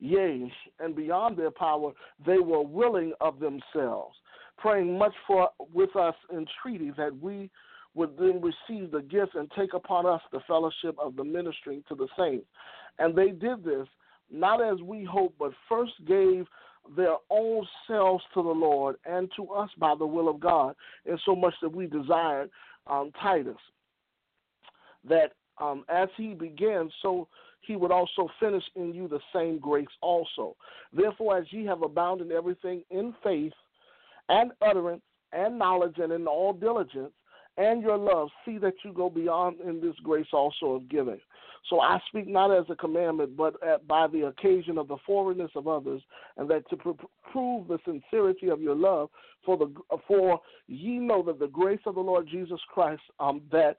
yea, 0.00 0.52
and 0.80 0.94
beyond 0.94 1.36
their 1.36 1.50
power 1.50 1.92
they 2.26 2.38
were 2.38 2.62
willing 2.62 3.12
of 3.20 3.38
themselves, 3.40 4.16
praying 4.58 4.98
much 4.98 5.14
for 5.26 5.48
with 5.72 5.94
us 5.96 6.14
entreaty 6.32 6.92
that 6.96 7.16
we 7.20 7.50
would 7.98 8.16
then 8.16 8.40
receive 8.40 8.92
the 8.92 9.02
gift 9.02 9.34
and 9.34 9.50
take 9.58 9.74
upon 9.74 10.06
us 10.06 10.20
the 10.32 10.40
fellowship 10.46 10.96
of 10.98 11.16
the 11.16 11.24
ministering 11.24 11.82
to 11.88 11.96
the 11.96 12.06
saints. 12.16 12.46
And 13.00 13.14
they 13.14 13.30
did 13.30 13.64
this 13.64 13.88
not 14.30 14.62
as 14.62 14.80
we 14.82 15.04
hoped, 15.04 15.38
but 15.38 15.52
first 15.68 15.92
gave 16.06 16.46
their 16.96 17.16
own 17.28 17.66
selves 17.88 18.22
to 18.34 18.42
the 18.42 18.48
Lord 18.48 18.96
and 19.04 19.28
to 19.36 19.48
us 19.48 19.68
by 19.78 19.94
the 19.98 20.06
will 20.06 20.28
of 20.28 20.38
God, 20.38 20.76
in 21.06 21.18
so 21.26 21.34
much 21.34 21.54
that 21.60 21.74
we 21.74 21.86
desired 21.86 22.50
um, 22.86 23.10
Titus 23.20 23.56
that 25.08 25.32
um, 25.60 25.84
as 25.88 26.08
he 26.16 26.34
began, 26.34 26.90
so 27.02 27.26
he 27.62 27.74
would 27.76 27.90
also 27.90 28.28
finish 28.38 28.62
in 28.76 28.94
you 28.94 29.08
the 29.08 29.20
same 29.34 29.58
grace 29.58 29.86
also. 30.00 30.56
Therefore, 30.92 31.38
as 31.38 31.46
ye 31.50 31.64
have 31.66 31.82
abounded 31.82 32.30
in 32.30 32.36
everything 32.36 32.84
in 32.90 33.14
faith 33.24 33.52
and 34.28 34.52
utterance 34.62 35.02
and 35.32 35.58
knowledge 35.58 35.96
and 35.98 36.12
in 36.12 36.26
all 36.26 36.52
diligence, 36.52 37.12
and 37.58 37.82
your 37.82 37.98
love, 37.98 38.28
see 38.44 38.56
that 38.58 38.74
you 38.84 38.92
go 38.92 39.10
beyond 39.10 39.60
in 39.60 39.80
this 39.80 39.96
grace 40.02 40.28
also 40.32 40.72
of 40.76 40.88
giving. 40.88 41.20
So 41.68 41.80
I 41.80 41.98
speak 42.08 42.28
not 42.28 42.56
as 42.56 42.64
a 42.70 42.76
commandment, 42.76 43.36
but 43.36 43.54
at, 43.66 43.86
by 43.86 44.06
the 44.06 44.26
occasion 44.28 44.78
of 44.78 44.88
the 44.88 44.96
forwardness 45.04 45.50
of 45.56 45.66
others, 45.66 46.00
and 46.36 46.48
that 46.48 46.68
to 46.70 46.76
pr- 46.76 46.90
prove 47.30 47.68
the 47.68 47.78
sincerity 47.84 48.48
of 48.48 48.62
your 48.62 48.76
love, 48.76 49.10
for 49.44 49.58
the 49.58 49.72
for 50.06 50.40
ye 50.68 50.98
know 50.98 51.22
that 51.24 51.38
the 51.38 51.48
grace 51.48 51.80
of 51.84 51.96
the 51.96 52.00
Lord 52.00 52.28
Jesus 52.30 52.60
Christ, 52.72 53.02
um, 53.18 53.42
that 53.50 53.76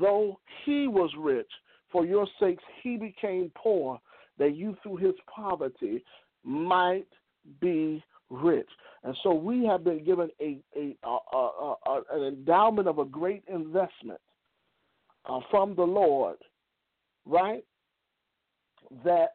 though 0.00 0.38
he 0.64 0.88
was 0.88 1.10
rich, 1.16 1.50
for 1.90 2.04
your 2.04 2.26
sakes 2.40 2.64
he 2.82 2.96
became 2.96 3.52
poor, 3.54 4.00
that 4.38 4.56
you 4.56 4.76
through 4.82 4.96
his 4.96 5.14
poverty 5.32 6.04
might 6.44 7.06
be 7.60 8.02
rich. 8.32 8.68
And 9.04 9.16
so 9.22 9.34
we 9.34 9.64
have 9.66 9.84
been 9.84 10.04
given 10.04 10.30
a, 10.40 10.58
a, 10.76 10.96
a, 11.06 11.74
a 11.86 12.00
an 12.12 12.22
endowment 12.22 12.88
of 12.88 12.98
a 12.98 13.04
great 13.04 13.42
investment 13.48 14.20
uh, 15.26 15.40
from 15.50 15.74
the 15.74 15.82
Lord, 15.82 16.36
right? 17.26 17.64
That 19.04 19.30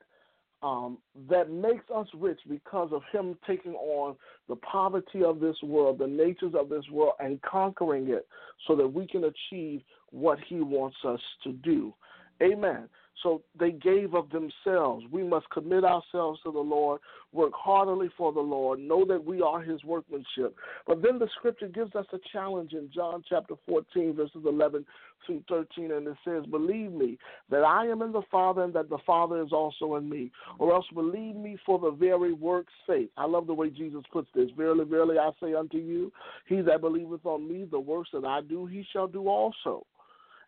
um, 0.63 0.97
that 1.29 1.51
makes 1.51 1.85
us 1.95 2.07
rich 2.15 2.39
because 2.49 2.89
of 2.91 3.01
Him 3.11 3.37
taking 3.45 3.73
on 3.73 4.15
the 4.49 4.55
poverty 4.55 5.23
of 5.23 5.39
this 5.39 5.55
world, 5.61 5.99
the 5.99 6.07
natures 6.07 6.53
of 6.57 6.69
this 6.69 6.83
world, 6.91 7.13
and 7.19 7.39
conquering 7.43 8.09
it, 8.09 8.27
so 8.67 8.75
that 8.75 8.87
we 8.87 9.05
can 9.05 9.25
achieve 9.25 9.81
what 10.09 10.39
He 10.47 10.55
wants 10.55 10.97
us 11.05 11.19
to 11.43 11.51
do. 11.53 11.93
Amen. 12.41 12.89
So 13.23 13.41
they 13.59 13.71
gave 13.71 14.13
of 14.13 14.29
themselves. 14.29 15.05
We 15.11 15.23
must 15.23 15.49
commit 15.49 15.83
ourselves 15.83 16.39
to 16.43 16.51
the 16.51 16.59
Lord, 16.59 17.01
work 17.33 17.53
heartily 17.55 18.09
for 18.15 18.31
the 18.31 18.39
Lord, 18.39 18.79
know 18.79 19.05
that 19.05 19.23
we 19.23 19.41
are 19.41 19.61
his 19.61 19.83
workmanship. 19.83 20.55
But 20.85 21.01
then 21.01 21.17
the 21.17 21.27
scripture 21.37 21.67
gives 21.67 21.95
us 21.95 22.05
a 22.13 22.19
challenge 22.31 22.73
in 22.73 22.89
John 22.93 23.23
chapter 23.27 23.55
14, 23.67 24.15
verses 24.15 24.43
11 24.45 24.85
through 25.25 25.43
13, 25.49 25.91
and 25.91 26.07
it 26.07 26.17
says, 26.23 26.45
Believe 26.45 26.91
me 26.91 27.17
that 27.49 27.63
I 27.63 27.87
am 27.87 28.01
in 28.01 28.11
the 28.11 28.21
Father 28.31 28.63
and 28.63 28.73
that 28.73 28.89
the 28.89 28.99
Father 29.05 29.41
is 29.41 29.51
also 29.51 29.95
in 29.95 30.07
me, 30.07 30.31
or 30.59 30.73
else 30.73 30.85
believe 30.93 31.35
me 31.35 31.57
for 31.65 31.79
the 31.79 31.91
very 31.91 32.33
work's 32.33 32.73
sake. 32.87 33.09
I 33.17 33.25
love 33.25 33.47
the 33.47 33.53
way 33.53 33.69
Jesus 33.69 34.03
puts 34.11 34.29
this. 34.35 34.49
Verily, 34.55 34.85
verily, 34.85 35.17
I 35.17 35.31
say 35.41 35.53
unto 35.55 35.77
you, 35.77 36.11
he 36.47 36.61
that 36.61 36.81
believeth 36.81 37.25
on 37.25 37.47
me, 37.47 37.65
the 37.69 37.79
works 37.79 38.09
that 38.13 38.25
I 38.25 38.41
do, 38.41 38.67
he 38.67 38.85
shall 38.93 39.07
do 39.07 39.27
also 39.27 39.85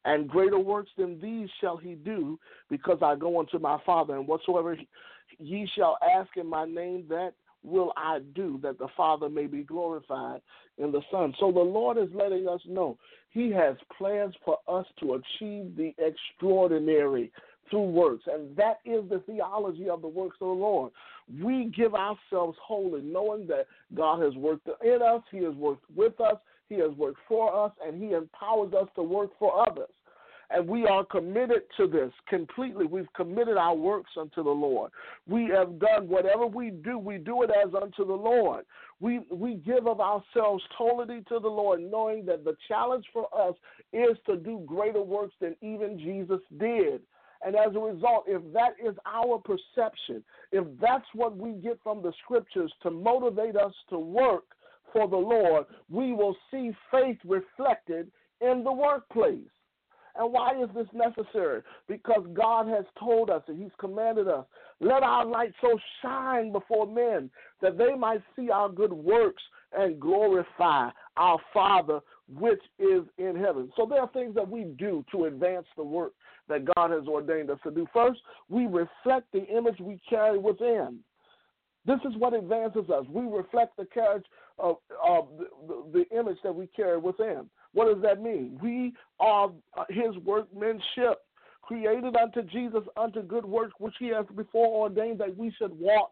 and 0.06 0.30
greater 0.30 0.60
works 0.60 0.92
than 0.98 1.20
these 1.20 1.50
shall 1.60 1.78
he 1.78 1.96
do, 1.96 2.40
because 2.70 3.00
I 3.02 3.16
go 3.16 3.40
unto 3.40 3.60
my 3.60 3.78
Father, 3.86 4.16
and 4.16 4.28
whatsoever 4.28 4.78
ye 5.38 5.70
shall 5.76 5.98
ask 6.18 6.30
in 6.38 6.48
my 6.48 6.66
name, 6.66 7.06
that 7.10 7.34
will 7.64 7.92
I 7.98 8.20
do, 8.36 8.60
that 8.64 8.80
the 8.80 8.88
Father 8.96 9.30
may 9.30 9.46
be 9.46 9.64
glorified 9.64 10.42
in 10.78 10.92
the 10.92 11.02
Son. 11.12 11.34
So 11.40 11.52
the 11.52 11.60
Lord 11.60 11.98
is 11.98 12.10
letting 12.14 12.48
us 12.48 12.62
know 12.68 12.98
He 13.32 13.52
has 13.52 13.76
plans 13.98 14.34
for 14.46 14.58
us 14.68 14.86
to 15.02 15.16
achieve 15.16 15.76
the 15.76 15.94
extraordinary 15.98 17.32
through 17.70 17.90
works, 17.92 18.24
and 18.26 18.56
that 18.56 18.80
is 18.86 19.08
the 19.10 19.22
theology 19.28 19.90
of 19.90 20.02
the 20.02 20.08
works 20.08 20.38
of 20.42 20.48
the 20.48 20.54
Lord. 20.54 20.92
We 21.42 21.72
give 21.76 21.94
ourselves 21.94 22.58
wholly, 22.64 23.02
knowing 23.02 23.46
that 23.48 23.68
God 23.94 24.24
has 24.24 24.34
worked 24.36 24.68
in 24.84 25.02
us, 25.02 25.22
He 25.30 25.44
has 25.44 25.54
worked 25.54 25.84
with 25.96 26.20
us, 26.20 26.38
He 26.70 26.76
has 26.76 26.92
worked 26.92 27.20
for 27.28 27.66
us, 27.66 27.72
and 27.86 28.02
He 28.02 28.14
empowers 28.14 28.74
us 28.74 28.88
to 28.96 29.04
work 29.04 29.32
for 29.40 29.68
others. 29.68 29.90
And 30.52 30.68
we 30.68 30.86
are 30.88 31.04
committed 31.06 31.62
to 31.78 31.88
this 31.88 32.12
completely. 32.28 32.86
We've 32.86 33.12
committed 33.16 33.58
our 33.58 33.76
works 33.76 34.12
unto 34.20 34.44
the 34.44 34.50
Lord. 34.50 34.92
We 35.28 35.46
have 35.54 35.80
done 35.80 36.08
whatever 36.08 36.48
we 36.48 36.72
do, 36.72 36.98
we 36.98 37.18
do 37.20 37.44
it 37.44 37.52
as 37.52 37.74
unto 37.76 38.06
the 38.06 38.14
Lord. 38.14 38.66
We 39.00 39.20
we 39.32 39.56
give 39.56 39.88
of 39.88 40.00
ourselves 40.02 40.64
totally 40.78 41.22
to 41.30 41.40
the 41.40 41.48
Lord, 41.48 41.82
knowing 41.82 42.26
that 42.26 42.44
the 42.44 42.56
challenge 42.68 43.06
for 43.14 43.28
us 43.38 43.56
is 43.94 44.18
to 44.26 44.38
do 44.38 44.64
greater 44.66 45.02
works 45.02 45.36
than 45.40 45.56
even 45.62 46.00
Jesus 46.00 46.42
did. 46.60 47.02
And 47.46 47.56
as 47.56 47.74
a 47.76 47.80
result, 47.80 48.26
if 48.28 48.42
that 48.54 48.74
is 48.84 48.96
our 49.06 49.40
perception, 49.40 50.24
if 50.52 50.66
that's 50.82 51.06
what 51.14 51.38
we 51.38 51.54
get 51.54 51.80
from 51.84 52.02
the 52.02 52.12
scriptures 52.24 52.72
to 52.82 52.92
motivate 52.92 53.56
us 53.56 53.74
to 53.92 54.00
work 54.00 54.44
for 54.94 55.08
the 55.08 55.18
Lord, 55.18 55.66
we 55.90 56.14
will 56.14 56.36
see 56.52 56.72
faith 56.92 57.18
reflected 57.26 58.12
in 58.42 58.64
the 58.64 58.72
workplace. 58.72 59.48
And 60.16 60.34
why 60.34 60.52
is 60.62 60.70
this 60.76 60.88
necessary? 60.94 61.62
Because 61.88 62.26
God 62.34 62.68
has 62.68 62.86
told 63.00 63.30
us 63.30 63.44
and 63.48 63.62
He's 63.62 63.72
commanded 63.80 64.28
us, 64.28 64.46
let 64.82 65.04
our 65.04 65.26
light 65.26 65.54
so 65.62 65.78
shine 66.02 66.52
before 66.52 66.88
men 66.88 67.30
that 67.62 67.78
they 67.78 67.96
might 67.96 68.22
see 68.36 68.50
our 68.50 68.70
good 68.70 68.92
works 68.92 69.44
and 69.72 70.00
glorify 70.00 70.90
our 71.16 71.38
Father 71.54 72.00
which 72.38 72.62
is 72.80 73.04
in 73.18 73.36
heaven. 73.36 73.72
So 73.76 73.86
there 73.86 74.02
are 74.02 74.10
things 74.10 74.36
that 74.36 74.50
we 74.50 74.66
do 74.78 75.04
to 75.12 75.26
advance 75.26 75.66
the 75.76 75.84
work 75.84 76.14
that 76.48 76.66
God 76.76 76.92
has 76.92 77.08
ordained 77.08 77.50
us 77.50 77.60
to 77.64 77.72
do. 77.72 77.88
First, 77.94 78.20
we 78.50 78.66
reflect 78.66 79.32
the 79.32 79.46
image 79.46 79.80
we 79.80 80.00
carry 80.10 80.38
within. 80.38 81.00
This 81.86 82.00
is 82.08 82.16
what 82.18 82.34
advances 82.34 82.90
us. 82.90 83.06
We 83.10 83.24
reflect 83.24 83.78
the 83.78 83.86
carriage 83.86 84.26
of, 84.58 84.78
of 85.04 85.28
the, 85.38 85.84
the, 85.94 86.18
image 86.18 86.38
that 86.44 86.54
we 86.54 86.68
carry 86.68 86.98
within. 86.98 87.50
What 87.74 87.94
does 87.94 88.02
that 88.04 88.22
mean? 88.22 88.60
We 88.62 88.94
are 89.20 89.50
his 89.90 90.16
workmanship, 90.26 91.22
created 91.62 92.16
unto 92.16 92.44
Jesus 92.44 92.84
unto 92.98 93.22
good 93.22 93.46
works, 93.46 93.74
which 93.80 93.94
he 94.00 94.08
has 94.08 94.26
before 94.36 94.68
ordained 94.68 95.20
that 95.20 95.38
we 95.38 95.54
should 95.58 95.78
walk 95.80 96.12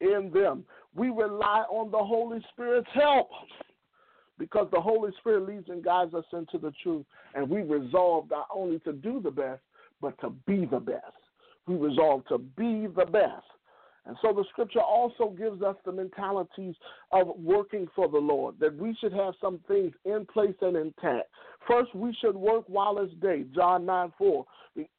in 0.00 0.30
them. 0.32 0.64
We 0.94 1.08
rely 1.08 1.64
on 1.68 1.90
the 1.90 1.98
Holy 1.98 2.44
Spirit's 2.52 2.88
help 2.94 3.28
because 4.38 4.68
the 4.72 4.80
Holy 4.80 5.10
Spirit 5.18 5.46
leads 5.48 5.68
and 5.68 5.84
guides 5.84 6.14
us 6.14 6.24
into 6.32 6.58
the 6.58 6.72
truth. 6.82 7.04
And 7.34 7.48
we 7.50 7.62
resolve 7.62 8.30
not 8.30 8.46
only 8.54 8.78
to 8.80 8.92
do 8.92 9.20
the 9.20 9.30
best, 9.30 9.62
but 10.00 10.18
to 10.20 10.30
be 10.46 10.64
the 10.64 10.78
best. 10.78 11.04
We 11.66 11.74
resolve 11.74 12.24
to 12.28 12.38
be 12.38 12.86
the 12.86 13.04
best. 13.04 13.44
And 14.08 14.16
so 14.22 14.32
the 14.32 14.44
scripture 14.50 14.80
also 14.80 15.34
gives 15.38 15.62
us 15.62 15.76
the 15.84 15.92
mentalities 15.92 16.74
of 17.12 17.28
working 17.38 17.86
for 17.94 18.08
the 18.08 18.18
Lord, 18.18 18.56
that 18.58 18.74
we 18.74 18.96
should 18.98 19.12
have 19.12 19.34
some 19.38 19.60
things 19.68 19.92
in 20.06 20.26
place 20.32 20.54
and 20.62 20.76
intact. 20.76 21.28
First, 21.68 21.94
we 21.94 22.16
should 22.20 22.34
work 22.34 22.64
while 22.68 22.98
it's 22.98 23.12
day, 23.20 23.44
John 23.54 23.84
9 23.84 24.14
4. 24.16 24.46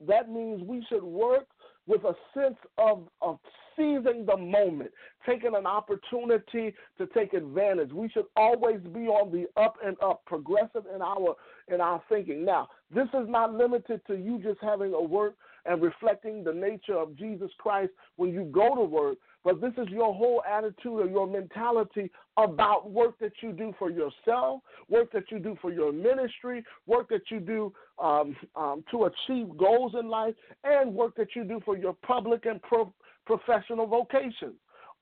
That 0.08 0.30
means 0.30 0.62
we 0.62 0.86
should 0.90 1.04
work 1.04 1.48
with 1.88 2.04
a 2.04 2.14
sense 2.36 2.58
of, 2.78 3.08
of 3.24 3.40
seizing 3.76 4.28
the 4.28 4.38
moment, 4.38 4.92
taking 5.26 5.56
an 5.56 5.66
opportunity 5.66 6.76
to 7.00 7.08
take 7.08 7.34
advantage. 7.34 7.92
We 7.92 8.10
should 8.10 8.26
always 8.36 8.80
be 8.94 9.08
on 9.08 9.32
the 9.32 9.48
up 9.60 9.78
and 9.84 9.98
up, 10.04 10.24
progressive 10.26 10.84
in 10.94 11.02
our 11.02 11.36
in 11.68 11.82
our 11.82 12.02
thinking. 12.10 12.46
Now, 12.46 12.68
this 12.94 13.08
is 13.08 13.28
not 13.28 13.56
limited 13.56 14.02
to 14.06 14.16
you 14.16 14.40
just 14.44 14.60
having 14.62 14.94
a 14.94 15.02
work 15.02 15.34
and 15.66 15.82
reflecting 15.82 16.44
the 16.44 16.54
nature 16.54 16.98
of 16.98 17.16
Jesus 17.16 17.50
Christ 17.58 17.92
when 18.16 18.34
you 18.34 18.46
go 18.46 18.76
to 18.76 18.84
work, 18.84 19.18
but 19.44 19.62
this 19.62 19.74
is 19.78 19.88
your 19.90 20.14
whole 20.14 20.44
attitude 20.50 21.00
or 21.00 21.08
your 21.08 21.26
mentality 21.26 22.12
about 22.38 22.92
work 22.92 23.18
that 23.20 23.32
you 23.42 23.52
do 23.52 23.74
for 23.80 23.90
yourself, 23.90 24.62
work 24.90 25.12
that 25.14 25.32
you 25.32 25.40
do 25.40 25.58
for 25.62 25.72
your 25.72 25.94
ministry, 25.94 26.64
work 26.88 27.10
that 27.10 27.24
you 27.30 27.40
do 27.40 27.74
um, 27.98 28.36
um, 28.56 28.84
to 28.92 29.06
achieve 29.06 29.58
goals 29.58 29.94
in 30.00 30.10
life, 30.10 30.36
and 30.64 30.94
work 30.94 31.16
that 31.16 31.36
you 31.36 31.44
do 31.44 31.62
for 31.64 31.78
your 31.78 31.94
public 31.94 32.46
and 32.46 32.62
pro- 32.62 32.94
professional 33.26 33.88
vocation. 33.88 34.54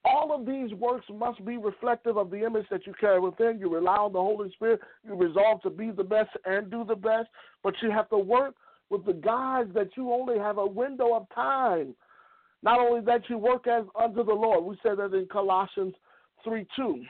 All 0.05 0.33
of 0.33 0.45
these 0.45 0.71
works 0.73 1.05
must 1.11 1.43
be 1.43 1.57
reflective 1.57 2.17
of 2.17 2.29
the 2.29 2.45
image 2.45 2.65
that 2.69 2.85
you 2.85 2.93
carry 2.99 3.19
within. 3.19 3.59
You 3.59 3.73
rely 3.73 3.97
on 3.97 4.13
the 4.13 4.19
Holy 4.19 4.51
Spirit. 4.51 4.79
You 5.03 5.15
resolve 5.15 5.61
to 5.63 5.69
be 5.69 5.91
the 5.91 6.03
best 6.03 6.29
and 6.45 6.69
do 6.71 6.85
the 6.85 6.95
best, 6.95 7.27
but 7.63 7.73
you 7.81 7.91
have 7.91 8.07
to 8.09 8.17
work 8.17 8.55
with 8.89 9.05
the 9.05 9.13
guys 9.13 9.65
that 9.73 9.89
you 9.95 10.11
only 10.11 10.37
have 10.37 10.57
a 10.57 10.65
window 10.65 11.15
of 11.15 11.27
time. 11.33 11.95
Not 12.63 12.79
only 12.79 13.01
that, 13.01 13.29
you 13.29 13.37
work 13.37 13.67
as 13.67 13.85
unto 13.99 14.23
the 14.23 14.33
Lord. 14.33 14.63
We 14.63 14.77
said 14.81 14.97
that 14.97 15.13
in 15.13 15.27
Colossians 15.27 15.93
3 16.43 16.65
2. 16.75 17.03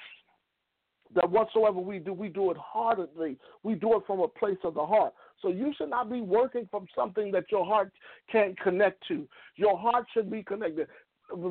That 1.16 1.30
whatsoever 1.30 1.80
we 1.80 2.00
do, 2.00 2.12
we 2.12 2.28
do 2.28 2.52
it 2.52 2.58
heartedly. 2.58 3.38
We 3.64 3.76
do 3.76 3.96
it 3.96 4.04
from 4.06 4.20
a 4.20 4.28
place 4.28 4.58
of 4.66 4.74
the 4.74 4.86
heart. 4.86 5.14
So 5.42 5.48
you 5.48 5.74
should 5.78 5.90
not 5.90 6.10
be 6.10 6.20
working 6.20 6.68
from 6.70 6.86
something 6.94 7.32
that 7.32 7.46
your 7.50 7.66
heart 7.66 7.94
can't 8.30 8.60
connect 8.60 9.08
to. 9.08 9.26
Your 9.56 9.78
heart 9.78 10.06
should 10.14 10.30
be 10.30 10.44
connected 10.44 10.88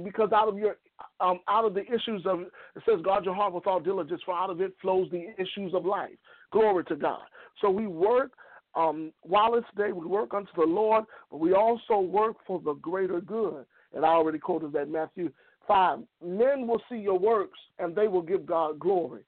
because 0.05 0.33
out 0.33 0.49
of 0.49 0.59
your 0.59 0.77
um, 1.21 1.41
out 1.49 1.65
of 1.65 1.75
the 1.75 1.83
issues 1.83 2.23
of 2.27 2.41
it 2.41 2.53
says 2.87 3.01
guard 3.03 3.25
your 3.25 3.35
heart 3.35 3.53
with 3.53 3.67
all 3.67 3.81
diligence, 3.81 4.21
for 4.25 4.35
out 4.35 4.51
of 4.51 4.61
it 4.61 4.75
flows 4.81 5.09
the 5.11 5.35
issues 5.39 5.75
of 5.75 5.85
life. 5.85 6.17
Glory 6.51 6.85
to 6.85 6.97
God. 6.97 7.23
So 7.61 7.71
we 7.71 7.87
work 7.87 8.33
um, 8.77 9.13
while 9.23 9.55
it's 9.55 9.67
day, 9.77 9.93
we 9.93 10.07
work 10.07 10.35
unto 10.35 10.51
the 10.55 10.67
Lord, 10.67 11.05
but 11.31 11.41
we 11.41 11.55
also 11.55 11.99
work 11.99 12.37
for 12.47 12.61
the 12.61 12.75
greater 12.75 13.21
good. 13.21 13.65
And 13.95 14.05
I 14.05 14.09
already 14.09 14.39
quoted 14.39 14.73
that 14.75 14.91
Matthew 14.91 15.31
5. 15.67 16.01
Men 16.23 16.67
will 16.67 16.83
see 16.89 16.97
your 16.97 17.19
works 17.19 17.59
and 17.79 17.97
they 17.97 18.07
will 18.07 18.23
give 18.23 18.45
God 18.45 18.79
glory. 18.79 19.23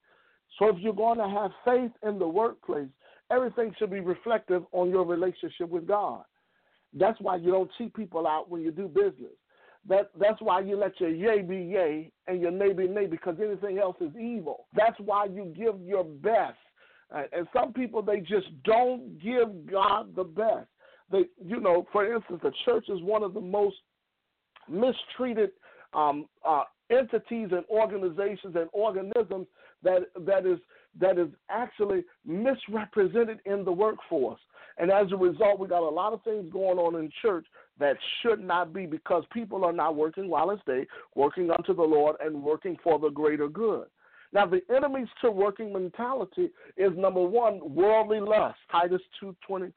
So 0.57 0.69
if 0.69 0.77
you're 0.79 0.93
going 0.93 1.17
to 1.17 1.27
have 1.27 1.51
faith 1.65 1.91
in 2.07 2.19
the 2.19 2.27
workplace, 2.27 2.89
everything 3.31 3.73
should 3.77 3.91
be 3.91 3.99
reflective 3.99 4.63
on 4.71 4.89
your 4.89 5.05
relationship 5.05 5.69
with 5.69 5.87
God. 5.87 6.23
That's 6.93 7.19
why 7.21 7.37
you 7.37 7.51
don't 7.51 7.71
cheat 7.77 7.93
people 7.93 8.27
out 8.27 8.49
when 8.49 8.61
you 8.61 8.71
do 8.71 8.87
business. 8.87 9.33
That 9.87 10.11
that's 10.19 10.41
why 10.41 10.59
you 10.59 10.75
let 10.75 10.99
your 10.99 11.09
yay 11.09 11.41
be 11.41 11.55
yay 11.55 12.11
and 12.27 12.41
your 12.41 12.51
nay 12.51 12.73
be 12.73 12.87
nay 12.87 13.05
because 13.05 13.35
anything 13.41 13.79
else 13.79 13.95
is 14.01 14.11
evil. 14.19 14.65
That's 14.75 14.99
why 14.99 15.25
you 15.25 15.53
give 15.55 15.79
your 15.81 16.03
best 16.03 16.57
and 17.11 17.47
some 17.53 17.73
people 17.73 18.01
they 18.01 18.19
just 18.19 18.47
don't 18.63 19.19
give 19.21 19.69
God 19.69 20.15
the 20.15 20.23
best. 20.23 20.67
They, 21.11 21.25
you 21.43 21.59
know, 21.59 21.87
for 21.91 22.13
instance, 22.13 22.39
the 22.43 22.51
church 22.65 22.85
is 22.89 23.01
one 23.01 23.23
of 23.23 23.33
the 23.33 23.41
most 23.41 23.77
mistreated 24.69 25.51
um, 25.93 26.27
uh, 26.47 26.63
entities 26.91 27.49
and 27.51 27.63
organizations 27.69 28.55
and 28.55 28.69
organisms 28.73 29.47
that 29.83 30.01
that 30.25 30.45
is 30.45 30.59
that 30.99 31.17
is 31.17 31.29
actually 31.49 32.03
misrepresented 32.25 33.39
in 33.45 33.63
the 33.63 33.71
workforce. 33.71 34.39
And 34.77 34.91
as 34.91 35.11
a 35.11 35.17
result, 35.17 35.59
we 35.59 35.67
got 35.67 35.83
a 35.83 35.89
lot 35.89 36.13
of 36.13 36.23
things 36.23 36.51
going 36.51 36.77
on 36.77 36.95
in 36.95 37.11
church 37.21 37.45
that 37.79 37.97
should 38.21 38.39
not 38.39 38.73
be 38.73 38.85
because 38.85 39.23
people 39.31 39.65
are 39.65 39.73
not 39.73 39.95
working 39.95 40.29
while 40.29 40.51
it's 40.51 40.63
day, 40.65 40.87
working 41.15 41.51
unto 41.51 41.73
the 41.73 41.83
Lord 41.83 42.15
and 42.21 42.41
working 42.41 42.77
for 42.83 42.97
the 42.97 43.09
greater 43.09 43.49
good. 43.49 43.85
Now, 44.31 44.45
the 44.45 44.61
enemies 44.73 45.07
to 45.21 45.31
working 45.31 45.73
mentality 45.73 46.51
is 46.77 46.91
number 46.95 47.21
one, 47.21 47.59
worldly 47.73 48.19
lust, 48.19 48.57
Titus 48.71 49.01
two 49.19 49.35
twenty, 49.45 49.71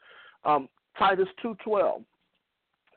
um, 0.44 0.68
Titus 0.98 1.28
two 1.40 1.56
twelve, 1.64 2.02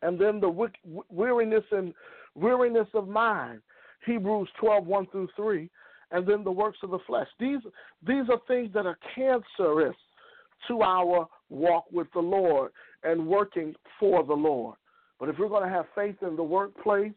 and 0.02 0.20
then 0.20 0.40
the 0.40 0.70
weariness 1.10 1.64
and 1.72 1.94
weariness 2.36 2.88
of 2.94 3.08
mind, 3.08 3.62
Hebrews 4.06 4.50
12, 4.60 4.86
1 4.86 5.08
through 5.08 5.30
three, 5.36 5.70
and 6.12 6.28
then 6.28 6.44
the 6.44 6.52
works 6.52 6.80
of 6.84 6.92
the 6.92 7.00
flesh. 7.08 7.28
These 7.40 7.60
these 8.06 8.26
are 8.30 8.40
things 8.48 8.72
that 8.74 8.86
are 8.86 9.00
cancerous 9.16 9.96
to 10.68 10.82
our 10.82 11.28
walk 11.50 11.86
with 11.92 12.08
the 12.14 12.20
Lord 12.20 12.72
and 13.04 13.28
working 13.28 13.74
for 14.00 14.24
the 14.24 14.34
Lord. 14.34 14.76
But 15.20 15.30
if 15.30 15.38
we're 15.40 15.50
going 15.50 15.64
to 15.64 15.70
have 15.70 15.86
faith 15.96 16.16
in 16.22 16.36
the 16.36 16.44
workplace, 16.44 17.14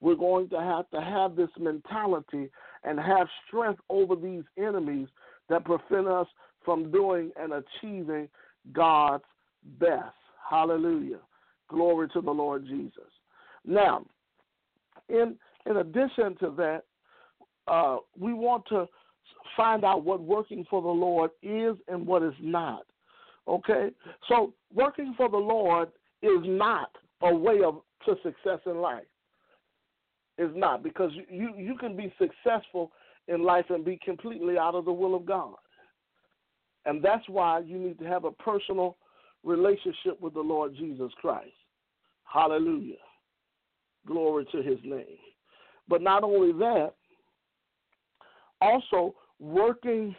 we're 0.00 0.14
going 0.14 0.48
to 0.50 0.60
have 0.60 0.88
to 0.90 1.00
have 1.00 1.36
this 1.36 1.50
mentality 1.58 2.50
and 2.84 2.98
have 2.98 3.28
strength 3.46 3.80
over 3.88 4.16
these 4.16 4.42
enemies 4.58 5.08
that 5.48 5.64
prevent 5.64 6.08
us 6.08 6.26
from 6.64 6.90
doing 6.90 7.30
and 7.38 7.52
achieving 7.52 8.28
God's 8.72 9.24
best. 9.78 10.14
Hallelujah. 10.48 11.20
Glory 11.68 12.08
to 12.12 12.20
the 12.20 12.30
Lord 12.30 12.66
Jesus. 12.66 13.10
Now, 13.64 14.04
in 15.08 15.36
in 15.66 15.76
addition 15.76 16.36
to 16.40 16.52
that, 16.56 16.82
uh, 17.68 17.98
we 18.18 18.32
want 18.32 18.64
to 18.68 18.88
find 19.56 19.84
out 19.84 20.04
what 20.04 20.20
working 20.20 20.66
for 20.68 20.82
the 20.82 20.88
Lord 20.88 21.30
is 21.42 21.76
and 21.88 22.06
what 22.06 22.22
is 22.22 22.34
not. 22.40 22.84
Okay? 23.46 23.90
So, 24.28 24.52
working 24.74 25.14
for 25.16 25.28
the 25.28 25.36
Lord 25.36 25.88
is 26.22 26.40
not 26.44 26.90
a 27.22 27.34
way 27.34 27.60
of 27.64 27.82
to 28.06 28.16
success 28.22 28.58
in 28.66 28.78
life. 28.78 29.04
Is 30.38 30.50
not 30.54 30.82
because 30.82 31.12
you 31.28 31.54
you 31.56 31.76
can 31.76 31.96
be 31.96 32.12
successful 32.18 32.90
in 33.28 33.42
life 33.42 33.66
and 33.68 33.84
be 33.84 33.98
completely 34.02 34.58
out 34.58 34.74
of 34.74 34.84
the 34.84 34.92
will 34.92 35.14
of 35.14 35.26
God. 35.26 35.56
And 36.84 37.02
that's 37.02 37.28
why 37.28 37.60
you 37.60 37.78
need 37.78 37.98
to 38.00 38.04
have 38.06 38.24
a 38.24 38.32
personal 38.32 38.96
relationship 39.44 40.20
with 40.20 40.34
the 40.34 40.40
Lord 40.40 40.74
Jesus 40.74 41.12
Christ. 41.20 41.52
Hallelujah. 42.24 42.96
Glory 44.06 44.46
to 44.52 44.62
his 44.62 44.78
name. 44.84 45.18
But 45.88 46.02
not 46.02 46.24
only 46.24 46.52
that, 46.52 46.94
also 48.60 49.14
working 49.38 50.14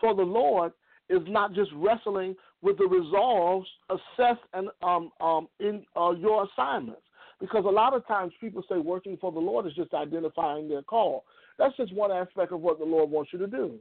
for 0.00 0.14
the 0.14 0.22
Lord 0.22 0.72
is 1.08 1.20
not 1.26 1.52
just 1.52 1.70
wrestling 1.74 2.34
with 2.62 2.78
the 2.78 2.86
resolves 2.86 3.68
assessed 3.90 4.44
and 4.54 4.68
um, 4.82 5.10
um, 5.20 5.48
in 5.58 5.84
uh, 5.96 6.12
your 6.12 6.46
assignments. 6.46 7.02
Because 7.40 7.64
a 7.64 7.70
lot 7.70 7.94
of 7.94 8.06
times 8.06 8.32
people 8.40 8.62
say 8.68 8.76
working 8.76 9.16
for 9.20 9.32
the 9.32 9.38
Lord 9.38 9.66
is 9.66 9.72
just 9.74 9.94
identifying 9.94 10.68
their 10.68 10.82
call. 10.82 11.24
That's 11.58 11.76
just 11.76 11.94
one 11.94 12.12
aspect 12.12 12.52
of 12.52 12.60
what 12.60 12.78
the 12.78 12.84
Lord 12.84 13.10
wants 13.10 13.32
you 13.32 13.38
to 13.38 13.46
do. 13.46 13.78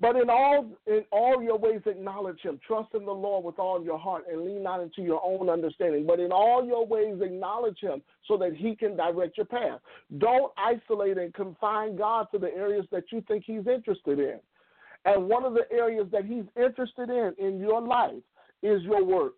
But 0.00 0.16
in 0.16 0.28
all 0.28 0.68
in 0.88 1.04
all 1.12 1.40
your 1.40 1.56
ways 1.56 1.80
acknowledge 1.86 2.40
him. 2.42 2.58
Trust 2.66 2.88
in 2.94 3.04
the 3.04 3.12
Lord 3.12 3.44
with 3.44 3.60
all 3.60 3.84
your 3.84 3.98
heart 3.98 4.24
and 4.28 4.42
lean 4.42 4.62
not 4.62 4.82
into 4.82 5.00
your 5.00 5.20
own 5.24 5.48
understanding. 5.48 6.06
But 6.06 6.18
in 6.18 6.32
all 6.32 6.66
your 6.66 6.84
ways 6.84 7.20
acknowledge 7.22 7.78
him 7.80 8.02
so 8.26 8.36
that 8.38 8.54
he 8.56 8.74
can 8.74 8.96
direct 8.96 9.36
your 9.36 9.46
path. 9.46 9.78
Don't 10.18 10.52
isolate 10.56 11.18
and 11.18 11.32
confine 11.32 11.96
God 11.96 12.26
to 12.32 12.38
the 12.38 12.52
areas 12.52 12.84
that 12.90 13.04
you 13.12 13.22
think 13.28 13.44
he's 13.46 13.68
interested 13.68 14.18
in. 14.18 14.40
And 15.04 15.28
one 15.28 15.44
of 15.44 15.54
the 15.54 15.70
areas 15.70 16.06
that 16.10 16.24
he's 16.24 16.44
interested 16.56 17.08
in 17.08 17.34
in 17.38 17.60
your 17.60 17.80
life 17.80 18.22
is 18.62 18.82
your 18.82 19.04
work. 19.04 19.34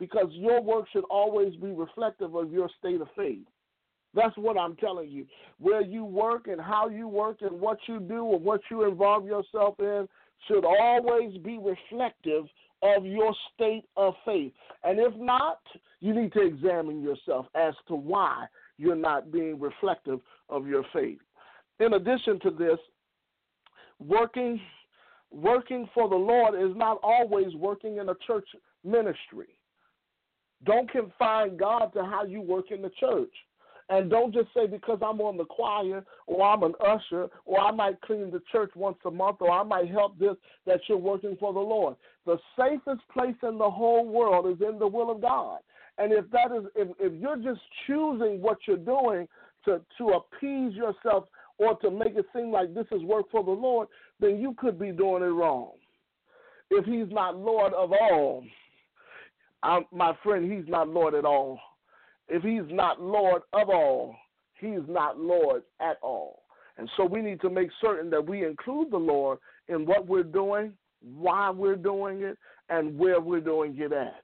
Because 0.00 0.28
your 0.32 0.60
work 0.60 0.86
should 0.92 1.04
always 1.10 1.54
be 1.56 1.70
reflective 1.70 2.34
of 2.34 2.52
your 2.52 2.68
state 2.80 3.00
of 3.00 3.08
faith. 3.16 3.46
That's 4.14 4.36
what 4.36 4.58
I'm 4.58 4.74
telling 4.76 5.08
you. 5.08 5.26
Where 5.58 5.82
you 5.82 6.04
work 6.04 6.48
and 6.48 6.60
how 6.60 6.88
you 6.88 7.06
work 7.06 7.42
and 7.42 7.60
what 7.60 7.78
you 7.86 8.00
do 8.00 8.34
and 8.34 8.44
what 8.44 8.60
you 8.70 8.88
involve 8.88 9.24
yourself 9.24 9.76
in 9.78 10.08
should 10.48 10.64
always 10.64 11.36
be 11.38 11.58
reflective 11.58 12.46
of 12.82 13.04
your 13.04 13.34
state 13.54 13.84
of 13.96 14.14
faith. 14.24 14.52
And 14.82 14.98
if 14.98 15.14
not, 15.16 15.60
you 16.00 16.14
need 16.14 16.32
to 16.32 16.40
examine 16.40 17.02
yourself 17.02 17.46
as 17.54 17.74
to 17.88 17.94
why 17.94 18.46
you're 18.78 18.96
not 18.96 19.30
being 19.30 19.60
reflective 19.60 20.20
of 20.48 20.66
your 20.66 20.84
faith. 20.92 21.18
In 21.78 21.94
addition 21.94 22.40
to 22.40 22.50
this, 22.50 22.78
working 24.00 24.60
working 25.30 25.88
for 25.94 26.08
the 26.08 26.16
Lord 26.16 26.54
is 26.54 26.76
not 26.76 26.98
always 27.02 27.54
working 27.54 27.98
in 27.98 28.08
a 28.08 28.14
church 28.26 28.48
ministry. 28.82 29.46
Don't 30.64 30.90
confine 30.90 31.56
God 31.56 31.92
to 31.94 32.04
how 32.04 32.24
you 32.24 32.40
work 32.40 32.70
in 32.70 32.82
the 32.82 32.90
church. 33.00 33.32
And 33.90 34.08
don't 34.08 34.32
just 34.32 34.46
say 34.54 34.68
because 34.68 35.00
I'm 35.02 35.20
on 35.20 35.36
the 35.36 35.44
choir 35.44 36.04
or 36.28 36.46
I'm 36.46 36.62
an 36.62 36.74
usher 36.80 37.28
or 37.44 37.60
I 37.60 37.72
might 37.72 38.00
clean 38.02 38.30
the 38.30 38.40
church 38.52 38.70
once 38.76 38.96
a 39.04 39.10
month 39.10 39.38
or 39.40 39.50
I 39.50 39.64
might 39.64 39.90
help 39.90 40.16
this 40.16 40.36
that 40.64 40.80
you're 40.88 40.96
working 40.96 41.36
for 41.40 41.52
the 41.52 41.58
Lord. 41.58 41.96
The 42.24 42.38
safest 42.56 43.00
place 43.12 43.34
in 43.42 43.58
the 43.58 43.68
whole 43.68 44.06
world 44.06 44.46
is 44.46 44.64
in 44.66 44.78
the 44.78 44.86
will 44.86 45.10
of 45.10 45.20
God. 45.20 45.58
And 45.98 46.12
if 46.12 46.30
that 46.30 46.52
is 46.56 46.66
if, 46.76 46.88
if 47.00 47.20
you're 47.20 47.36
just 47.36 47.60
choosing 47.88 48.40
what 48.40 48.58
you're 48.68 48.76
doing 48.76 49.26
to 49.64 49.80
to 49.98 50.08
appease 50.10 50.72
yourself 50.74 51.24
or 51.58 51.76
to 51.80 51.90
make 51.90 52.14
it 52.14 52.26
seem 52.34 52.52
like 52.52 52.72
this 52.72 52.86
is 52.92 53.02
work 53.02 53.26
for 53.32 53.42
the 53.42 53.50
Lord, 53.50 53.88
then 54.20 54.38
you 54.38 54.54
could 54.56 54.78
be 54.78 54.92
doing 54.92 55.24
it 55.24 55.26
wrong. 55.26 55.72
If 56.70 56.84
he's 56.84 57.12
not 57.12 57.36
Lord 57.36 57.74
of 57.74 57.92
all, 57.92 58.44
I'm, 59.62 59.84
my 59.92 60.16
friend, 60.22 60.50
he's 60.50 60.68
not 60.68 60.88
Lord 60.88 61.14
at 61.14 61.24
all. 61.24 61.60
If 62.28 62.42
he's 62.42 62.74
not 62.74 63.00
Lord 63.00 63.42
of 63.52 63.68
all, 63.68 64.16
he's 64.58 64.80
not 64.88 65.18
Lord 65.18 65.62
at 65.80 65.98
all. 66.02 66.42
And 66.78 66.88
so 66.96 67.04
we 67.04 67.20
need 67.20 67.40
to 67.42 67.50
make 67.50 67.68
certain 67.80 68.08
that 68.10 68.26
we 68.26 68.44
include 68.46 68.90
the 68.90 68.96
Lord 68.96 69.38
in 69.68 69.84
what 69.84 70.06
we're 70.06 70.22
doing, 70.22 70.72
why 71.02 71.50
we're 71.50 71.76
doing 71.76 72.22
it, 72.22 72.38
and 72.68 72.96
where 72.98 73.20
we're 73.20 73.40
doing 73.40 73.76
it 73.78 73.92
at. 73.92 74.22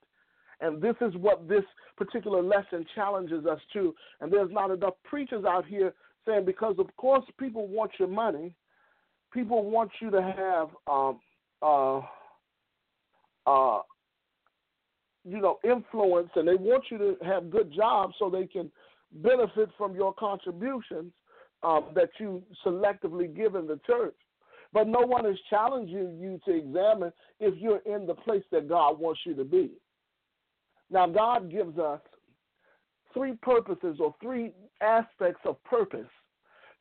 And 0.59 0.81
this 0.81 0.95
is 1.01 1.13
what 1.17 1.47
this 1.47 1.63
particular 1.97 2.41
lesson 2.41 2.85
challenges 2.95 3.45
us 3.45 3.59
to. 3.73 3.93
And 4.21 4.31
there's 4.31 4.51
not 4.51 4.71
enough 4.71 4.95
preachers 5.03 5.45
out 5.45 5.65
here 5.65 5.93
saying, 6.25 6.45
because 6.45 6.75
of 6.79 6.87
course 6.97 7.25
people 7.39 7.67
want 7.67 7.91
your 7.99 8.07
money, 8.07 8.53
people 9.33 9.69
want 9.69 9.91
you 10.01 10.09
to 10.09 10.21
have 10.21 10.69
um, 10.87 11.19
uh, 11.61 12.01
uh, 13.45 13.81
you 15.27 15.41
know, 15.41 15.59
influence 15.63 16.29
and 16.35 16.47
they 16.47 16.55
want 16.55 16.85
you 16.89 16.97
to 16.97 17.17
have 17.25 17.49
good 17.49 17.71
jobs 17.73 18.15
so 18.17 18.29
they 18.29 18.47
can 18.47 18.71
benefit 19.11 19.69
from 19.77 19.95
your 19.95 20.13
contributions 20.13 21.11
um, 21.63 21.87
that 21.95 22.09
you 22.19 22.41
selectively 22.65 23.33
give 23.35 23.55
in 23.55 23.67
the 23.67 23.79
church. 23.85 24.15
But 24.73 24.87
no 24.87 24.99
one 24.99 25.25
is 25.25 25.37
challenging 25.49 26.17
you 26.19 26.39
to 26.45 26.57
examine 26.57 27.11
if 27.39 27.55
you're 27.57 27.81
in 27.85 28.05
the 28.05 28.13
place 28.13 28.43
that 28.51 28.69
God 28.69 28.99
wants 28.99 29.21
you 29.25 29.33
to 29.35 29.43
be. 29.43 29.71
Now, 30.89 31.07
God 31.07 31.51
gives 31.51 31.77
us 31.77 32.01
three 33.13 33.33
purposes 33.41 33.97
or 33.99 34.13
three 34.21 34.53
aspects 34.81 35.41
of 35.45 35.61
purpose 35.63 36.09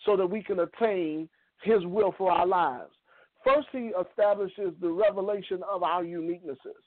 so 0.04 0.16
that 0.16 0.26
we 0.26 0.42
can 0.42 0.60
attain 0.60 1.28
His 1.62 1.84
will 1.86 2.14
for 2.18 2.30
our 2.30 2.46
lives. 2.46 2.92
First, 3.44 3.68
He 3.72 3.92
establishes 4.08 4.72
the 4.80 4.90
revelation 4.90 5.60
of 5.68 5.82
our 5.82 6.04
uniquenesses. 6.04 6.82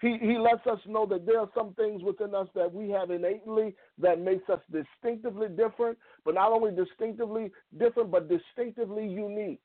He, 0.00 0.16
he 0.18 0.38
lets 0.38 0.66
us 0.66 0.78
know 0.86 1.04
that 1.06 1.26
there 1.26 1.40
are 1.40 1.50
some 1.54 1.74
things 1.74 2.02
within 2.02 2.34
us 2.34 2.48
that 2.54 2.72
we 2.72 2.88
have 2.90 3.10
innately 3.10 3.74
that 3.98 4.18
makes 4.18 4.48
us 4.48 4.60
distinctively 4.72 5.48
different, 5.48 5.98
but 6.24 6.34
not 6.34 6.52
only 6.52 6.74
distinctively 6.74 7.52
different, 7.78 8.10
but 8.10 8.28
distinctively 8.28 9.06
unique. 9.06 9.64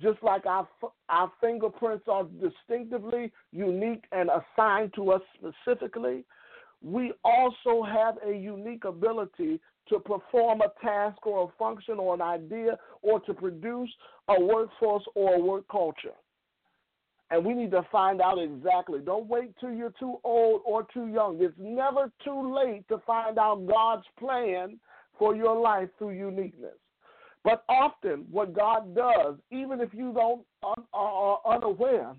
Just 0.00 0.22
like 0.22 0.46
our, 0.46 0.66
our 1.10 1.30
fingerprints 1.42 2.06
are 2.08 2.24
distinctively 2.24 3.32
unique 3.52 4.04
and 4.12 4.30
assigned 4.30 4.94
to 4.94 5.12
us 5.12 5.20
specifically, 5.34 6.24
we 6.82 7.12
also 7.22 7.82
have 7.82 8.16
a 8.26 8.32
unique 8.32 8.84
ability 8.84 9.60
to 9.90 9.98
perform 9.98 10.62
a 10.62 10.72
task 10.82 11.26
or 11.26 11.44
a 11.44 11.58
function 11.58 11.98
or 11.98 12.14
an 12.14 12.22
idea 12.22 12.78
or 13.02 13.20
to 13.20 13.34
produce 13.34 13.90
a 14.28 14.40
workforce 14.40 15.04
or 15.14 15.34
a 15.34 15.38
work 15.38 15.64
culture. 15.70 16.14
And 17.30 17.44
we 17.44 17.54
need 17.54 17.70
to 17.70 17.86
find 17.92 18.20
out 18.20 18.38
exactly. 18.38 19.00
Don't 19.00 19.28
wait 19.28 19.52
till 19.60 19.72
you're 19.72 19.94
too 20.00 20.18
old 20.24 20.62
or 20.64 20.86
too 20.92 21.06
young. 21.06 21.38
It's 21.40 21.54
never 21.58 22.10
too 22.24 22.54
late 22.54 22.86
to 22.88 22.98
find 23.06 23.38
out 23.38 23.66
God's 23.68 24.06
plan 24.18 24.80
for 25.18 25.36
your 25.36 25.58
life 25.58 25.88
through 25.98 26.10
uniqueness. 26.10 26.74
But 27.44 27.64
often, 27.68 28.26
what 28.30 28.52
God 28.52 28.94
does, 28.94 29.36
even 29.50 29.80
if 29.80 29.94
you 29.94 30.12
don't 30.12 30.42
are 30.92 31.38
unaware, 31.46 32.14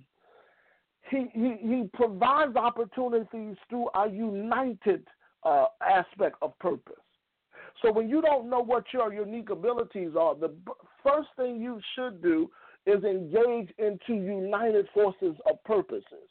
he, 1.10 1.28
he, 1.34 1.58
he 1.62 1.90
provides 1.94 2.56
opportunities 2.56 3.56
through 3.70 3.90
a 3.94 4.10
united 4.10 5.06
uh, 5.44 5.66
aspect 5.82 6.38
of 6.42 6.58
purpose. 6.60 6.96
So 7.82 7.92
when 7.92 8.10
you 8.10 8.22
don't 8.22 8.50
know 8.50 8.62
what 8.62 8.86
your 8.94 9.14
unique 9.14 9.50
abilities 9.50 10.12
are, 10.18 10.36
the 10.36 10.54
first 11.04 11.30
thing 11.36 11.60
you 11.60 11.80
should 11.96 12.22
do 12.22 12.50
is 12.86 13.04
engaged 13.04 13.74
into 13.78 14.14
united 14.14 14.88
forces 14.94 15.36
of 15.50 15.64
purposes. 15.64 16.28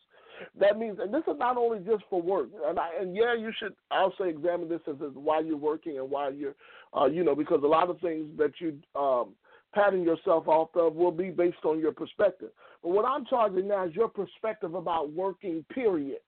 That 0.58 0.78
means, 0.78 0.98
and 1.00 1.12
this 1.12 1.22
is 1.28 1.38
not 1.38 1.58
only 1.58 1.80
just 1.80 2.02
for 2.08 2.20
work, 2.20 2.48
and, 2.66 2.78
I, 2.78 2.88
and 3.00 3.14
yeah, 3.14 3.34
you 3.34 3.52
should 3.58 3.74
also 3.90 4.24
examine 4.24 4.68
this 4.68 4.80
as, 4.88 4.96
as 5.04 5.12
why 5.14 5.40
you're 5.40 5.56
working 5.56 5.98
and 5.98 6.10
why 6.10 6.30
you're, 6.30 6.54
uh, 6.96 7.06
you 7.06 7.22
know, 7.24 7.34
because 7.34 7.60
a 7.62 7.66
lot 7.66 7.90
of 7.90 8.00
things 8.00 8.26
that 8.38 8.52
you 8.58 8.78
um, 8.98 9.34
patting 9.74 10.02
yourself 10.02 10.48
off 10.48 10.70
of 10.74 10.94
will 10.94 11.12
be 11.12 11.30
based 11.30 11.64
on 11.64 11.78
your 11.78 11.92
perspective. 11.92 12.50
But 12.82 12.90
what 12.90 13.04
I'm 13.04 13.26
charging 13.26 13.68
now 13.68 13.86
is 13.86 13.94
your 13.94 14.08
perspective 14.08 14.74
about 14.74 15.12
working. 15.12 15.64
Period. 15.72 16.20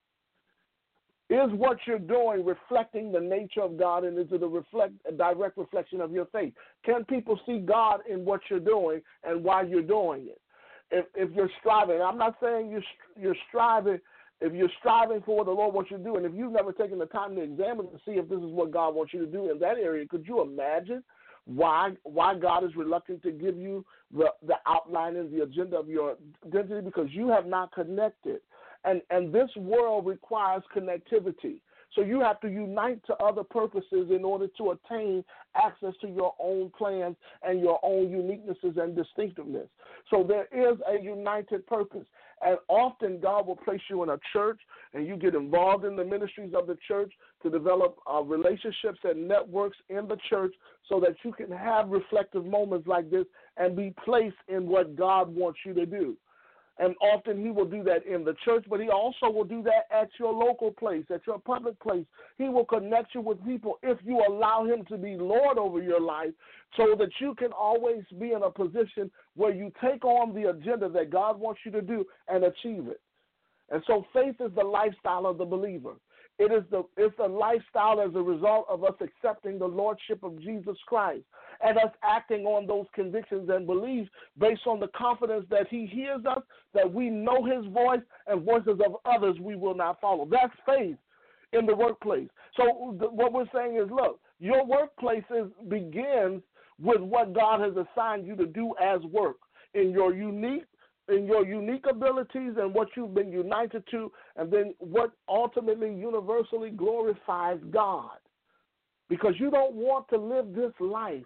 Is 1.32 1.50
what 1.52 1.78
you're 1.86 1.98
doing 1.98 2.44
reflecting 2.44 3.10
the 3.10 3.18
nature 3.18 3.62
of 3.62 3.78
God 3.78 4.04
and 4.04 4.18
is 4.18 4.26
it 4.30 4.42
a, 4.42 4.46
reflect, 4.46 4.92
a 5.08 5.12
direct 5.12 5.56
reflection 5.56 6.02
of 6.02 6.12
your 6.12 6.26
faith? 6.26 6.52
Can 6.84 7.06
people 7.06 7.40
see 7.46 7.58
God 7.58 8.00
in 8.06 8.22
what 8.26 8.42
you're 8.50 8.60
doing 8.60 9.00
and 9.24 9.42
why 9.42 9.62
you're 9.62 9.80
doing 9.80 10.26
it? 10.28 10.40
If, 10.90 11.06
if 11.14 11.34
you're 11.34 11.48
striving, 11.58 12.02
I'm 12.02 12.18
not 12.18 12.36
saying 12.42 12.70
you're, 12.70 12.82
you're 13.18 13.36
striving 13.48 13.98
if 14.42 14.52
you're 14.52 14.70
striving 14.80 15.22
for 15.22 15.36
what 15.36 15.46
the 15.46 15.52
Lord 15.52 15.72
wants 15.72 15.90
you 15.90 15.98
to 15.98 16.02
do, 16.02 16.16
and 16.16 16.26
if 16.26 16.32
you've 16.34 16.52
never 16.52 16.72
taken 16.72 16.98
the 16.98 17.06
time 17.06 17.36
to 17.36 17.42
examine 17.42 17.86
to 17.86 17.98
see 18.04 18.12
if 18.12 18.28
this 18.28 18.40
is 18.40 18.50
what 18.50 18.72
God 18.72 18.94
wants 18.94 19.14
you 19.14 19.20
to 19.20 19.30
do 19.30 19.50
in 19.50 19.58
that 19.60 19.78
area, 19.78 20.04
could 20.06 20.26
you 20.26 20.42
imagine 20.42 21.02
why 21.44 21.92
why 22.02 22.36
God 22.36 22.64
is 22.64 22.74
reluctant 22.76 23.22
to 23.22 23.30
give 23.30 23.56
you 23.56 23.86
the 24.12 24.26
the 24.44 24.56
outline 24.66 25.16
and 25.16 25.32
the 25.32 25.44
agenda 25.44 25.76
of 25.76 25.88
your 25.88 26.16
identity? 26.44 26.80
Because 26.84 27.06
you 27.12 27.28
have 27.28 27.46
not 27.46 27.72
connected, 27.72 28.40
and 28.84 29.02
and 29.10 29.32
this 29.32 29.50
world 29.56 30.06
requires 30.06 30.62
connectivity. 30.74 31.60
So 31.94 32.00
you 32.00 32.20
have 32.20 32.40
to 32.40 32.48
unite 32.48 33.04
to 33.06 33.14
other 33.16 33.42
purposes 33.42 34.10
in 34.10 34.24
order 34.24 34.46
to 34.58 34.70
attain 34.70 35.22
access 35.54 35.92
to 36.00 36.08
your 36.08 36.34
own 36.38 36.70
plans 36.76 37.16
and 37.42 37.60
your 37.60 37.78
own 37.82 38.06
uniquenesses 38.06 38.82
and 38.82 38.96
distinctiveness. 38.96 39.68
So 40.10 40.26
there 40.26 40.46
is 40.52 40.78
a 40.88 41.02
united 41.02 41.66
purpose. 41.66 42.06
And 42.44 42.58
often 42.68 43.20
God 43.20 43.46
will 43.46 43.56
place 43.56 43.80
you 43.88 44.02
in 44.02 44.08
a 44.08 44.18
church 44.32 44.58
and 44.94 45.06
you 45.06 45.16
get 45.16 45.34
involved 45.34 45.84
in 45.84 45.94
the 45.94 46.04
ministries 46.04 46.54
of 46.56 46.66
the 46.66 46.76
church 46.88 47.12
to 47.42 47.50
develop 47.50 47.98
uh, 48.10 48.22
relationships 48.22 48.98
and 49.04 49.28
networks 49.28 49.76
in 49.90 50.08
the 50.08 50.16
church 50.28 50.54
so 50.88 50.98
that 51.00 51.14
you 51.24 51.32
can 51.32 51.50
have 51.50 51.88
reflective 51.88 52.44
moments 52.44 52.88
like 52.88 53.10
this 53.10 53.26
and 53.58 53.76
be 53.76 53.94
placed 54.04 54.36
in 54.48 54.66
what 54.66 54.96
God 54.96 55.32
wants 55.32 55.60
you 55.64 55.72
to 55.74 55.86
do. 55.86 56.16
And 56.78 56.94
often 57.02 57.40
he 57.40 57.50
will 57.50 57.66
do 57.66 57.82
that 57.84 58.06
in 58.06 58.24
the 58.24 58.34
church, 58.44 58.64
but 58.68 58.80
he 58.80 58.88
also 58.88 59.30
will 59.30 59.44
do 59.44 59.62
that 59.62 59.86
at 59.94 60.08
your 60.18 60.32
local 60.32 60.70
place, 60.70 61.04
at 61.10 61.20
your 61.26 61.38
public 61.38 61.78
place. 61.80 62.06
He 62.38 62.48
will 62.48 62.64
connect 62.64 63.14
you 63.14 63.20
with 63.20 63.44
people 63.44 63.78
if 63.82 63.98
you 64.02 64.24
allow 64.26 64.64
him 64.64 64.84
to 64.86 64.96
be 64.96 65.16
Lord 65.16 65.58
over 65.58 65.82
your 65.82 66.00
life 66.00 66.32
so 66.76 66.94
that 66.98 67.10
you 67.20 67.34
can 67.34 67.52
always 67.52 68.02
be 68.18 68.32
in 68.32 68.42
a 68.42 68.50
position 68.50 69.10
where 69.36 69.52
you 69.54 69.70
take 69.82 70.04
on 70.04 70.34
the 70.34 70.48
agenda 70.48 70.88
that 70.88 71.10
God 71.10 71.38
wants 71.38 71.60
you 71.64 71.72
to 71.72 71.82
do 71.82 72.06
and 72.28 72.44
achieve 72.44 72.88
it. 72.88 73.00
And 73.70 73.82
so 73.86 74.06
faith 74.12 74.36
is 74.40 74.50
the 74.54 74.64
lifestyle 74.64 75.26
of 75.26 75.38
the 75.38 75.44
believer. 75.44 75.94
It 76.38 76.50
is 76.50 76.64
the 76.70 76.84
it's 76.96 77.18
a 77.18 77.28
lifestyle 77.28 78.00
as 78.00 78.14
a 78.14 78.22
result 78.22 78.66
of 78.68 78.84
us 78.84 78.94
accepting 79.00 79.58
the 79.58 79.66
lordship 79.66 80.22
of 80.22 80.40
Jesus 80.40 80.76
Christ 80.86 81.24
and 81.64 81.76
us 81.78 81.92
acting 82.02 82.44
on 82.46 82.66
those 82.66 82.86
convictions 82.94 83.48
and 83.50 83.66
beliefs 83.66 84.10
based 84.38 84.66
on 84.66 84.80
the 84.80 84.88
confidence 84.88 85.46
that 85.50 85.68
He 85.68 85.86
hears 85.86 86.24
us, 86.26 86.42
that 86.74 86.92
we 86.92 87.10
know 87.10 87.44
His 87.44 87.64
voice, 87.72 88.00
and 88.26 88.44
voices 88.44 88.80
of 88.84 88.96
others 89.04 89.36
we 89.40 89.56
will 89.56 89.74
not 89.74 90.00
follow. 90.00 90.26
That's 90.30 90.54
faith 90.66 90.96
in 91.52 91.66
the 91.66 91.76
workplace. 91.76 92.28
So 92.56 92.96
what 93.12 93.32
we're 93.32 93.46
saying 93.54 93.76
is, 93.76 93.90
look, 93.90 94.18
your 94.40 94.64
workplace 94.66 95.24
begins 95.68 96.42
with 96.80 97.00
what 97.00 97.32
God 97.32 97.60
has 97.60 97.74
assigned 97.76 98.26
you 98.26 98.34
to 98.36 98.46
do 98.46 98.74
as 98.82 99.00
work 99.02 99.36
in 99.74 99.90
your 99.90 100.14
unique 100.14 100.64
in 101.08 101.26
your 101.26 101.44
unique 101.44 101.84
abilities 101.88 102.52
and 102.56 102.74
what 102.74 102.88
you've 102.96 103.14
been 103.14 103.32
united 103.32 103.84
to, 103.90 104.10
and 104.36 104.52
then 104.52 104.74
what 104.78 105.12
ultimately 105.28 105.92
universally 105.92 106.70
glorifies 106.70 107.58
God. 107.70 108.18
Because 109.08 109.34
you 109.38 109.50
don't 109.50 109.74
want 109.74 110.08
to 110.08 110.16
live 110.16 110.54
this 110.54 110.72
life 110.80 111.24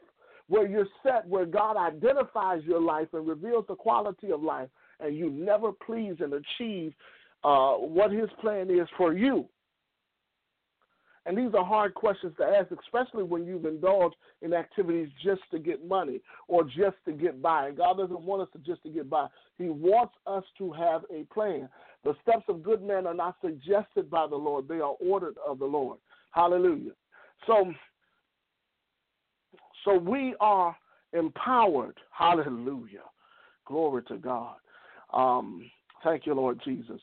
where 0.49 0.67
you're 0.67 0.87
set, 1.03 1.27
where 1.27 1.45
God 1.45 1.77
identifies 1.77 2.63
your 2.65 2.81
life 2.81 3.09
and 3.13 3.29
reveals 3.29 3.65
the 3.69 3.75
quality 3.75 4.31
of 4.31 4.43
life, 4.43 4.69
and 5.01 5.17
you 5.17 5.31
never 5.31 5.73
please 5.73 6.15
and 6.21 6.33
achieve 6.33 6.95
uh, 7.45 7.73
what 7.75 8.11
His 8.11 8.31
plan 8.41 8.71
is 8.71 8.89
for 8.97 9.13
you. 9.13 9.47
And 11.27 11.37
these 11.37 11.53
are 11.55 11.65
hard 11.65 11.95
questions 11.95 12.35
to 12.39 12.45
ask, 12.45 12.69
especially 12.71 13.25
when 13.25 13.45
you've 13.45 13.65
indulged 13.65 14.15
in 14.43 14.55
activities 14.55 15.09
just 15.23 15.43
to 15.51 15.59
get 15.59 15.87
money 15.87 16.21
or 16.47 16.63
just 16.63 16.97
to 17.05 17.13
get 17.13 17.43
by. 17.43 17.67
And 17.67 17.77
God 17.77 17.99
doesn't 17.99 18.21
want 18.21 18.43
us 18.43 18.49
to 18.53 18.59
just 18.59 18.83
to 18.85 18.89
get 18.89 19.11
by. 19.11 19.27
He 19.59 19.69
wants 19.69 20.15
us 20.27 20.45
to 20.59 20.73
have 20.73 21.03
a 21.13 21.25
plan. 21.35 21.69
The 22.05 22.15
steps 22.23 22.45
of 22.49 22.63
good 22.63 22.81
men 22.81 23.07
are 23.09 23.15
not 23.15 23.37
suggested 23.45 24.09
by 24.09 24.29
the 24.29 24.37
Lord, 24.37 24.69
they 24.69 24.77
are 24.77 24.95
ordered 25.01 25.35
of 25.47 25.59
the 25.59 25.65
Lord. 25.65 25.99
Hallelujah. 26.31 26.93
So 27.47 27.73
so 29.85 29.97
we 29.97 30.35
are 30.41 30.77
empowered. 31.13 31.99
Hallelujah. 32.11 33.05
Glory 33.67 34.03
to 34.05 34.17
God. 34.17 34.57
Um, 35.13 35.71
thank 36.05 36.27
you, 36.27 36.35
Lord 36.35 36.61
Jesus, 36.65 37.01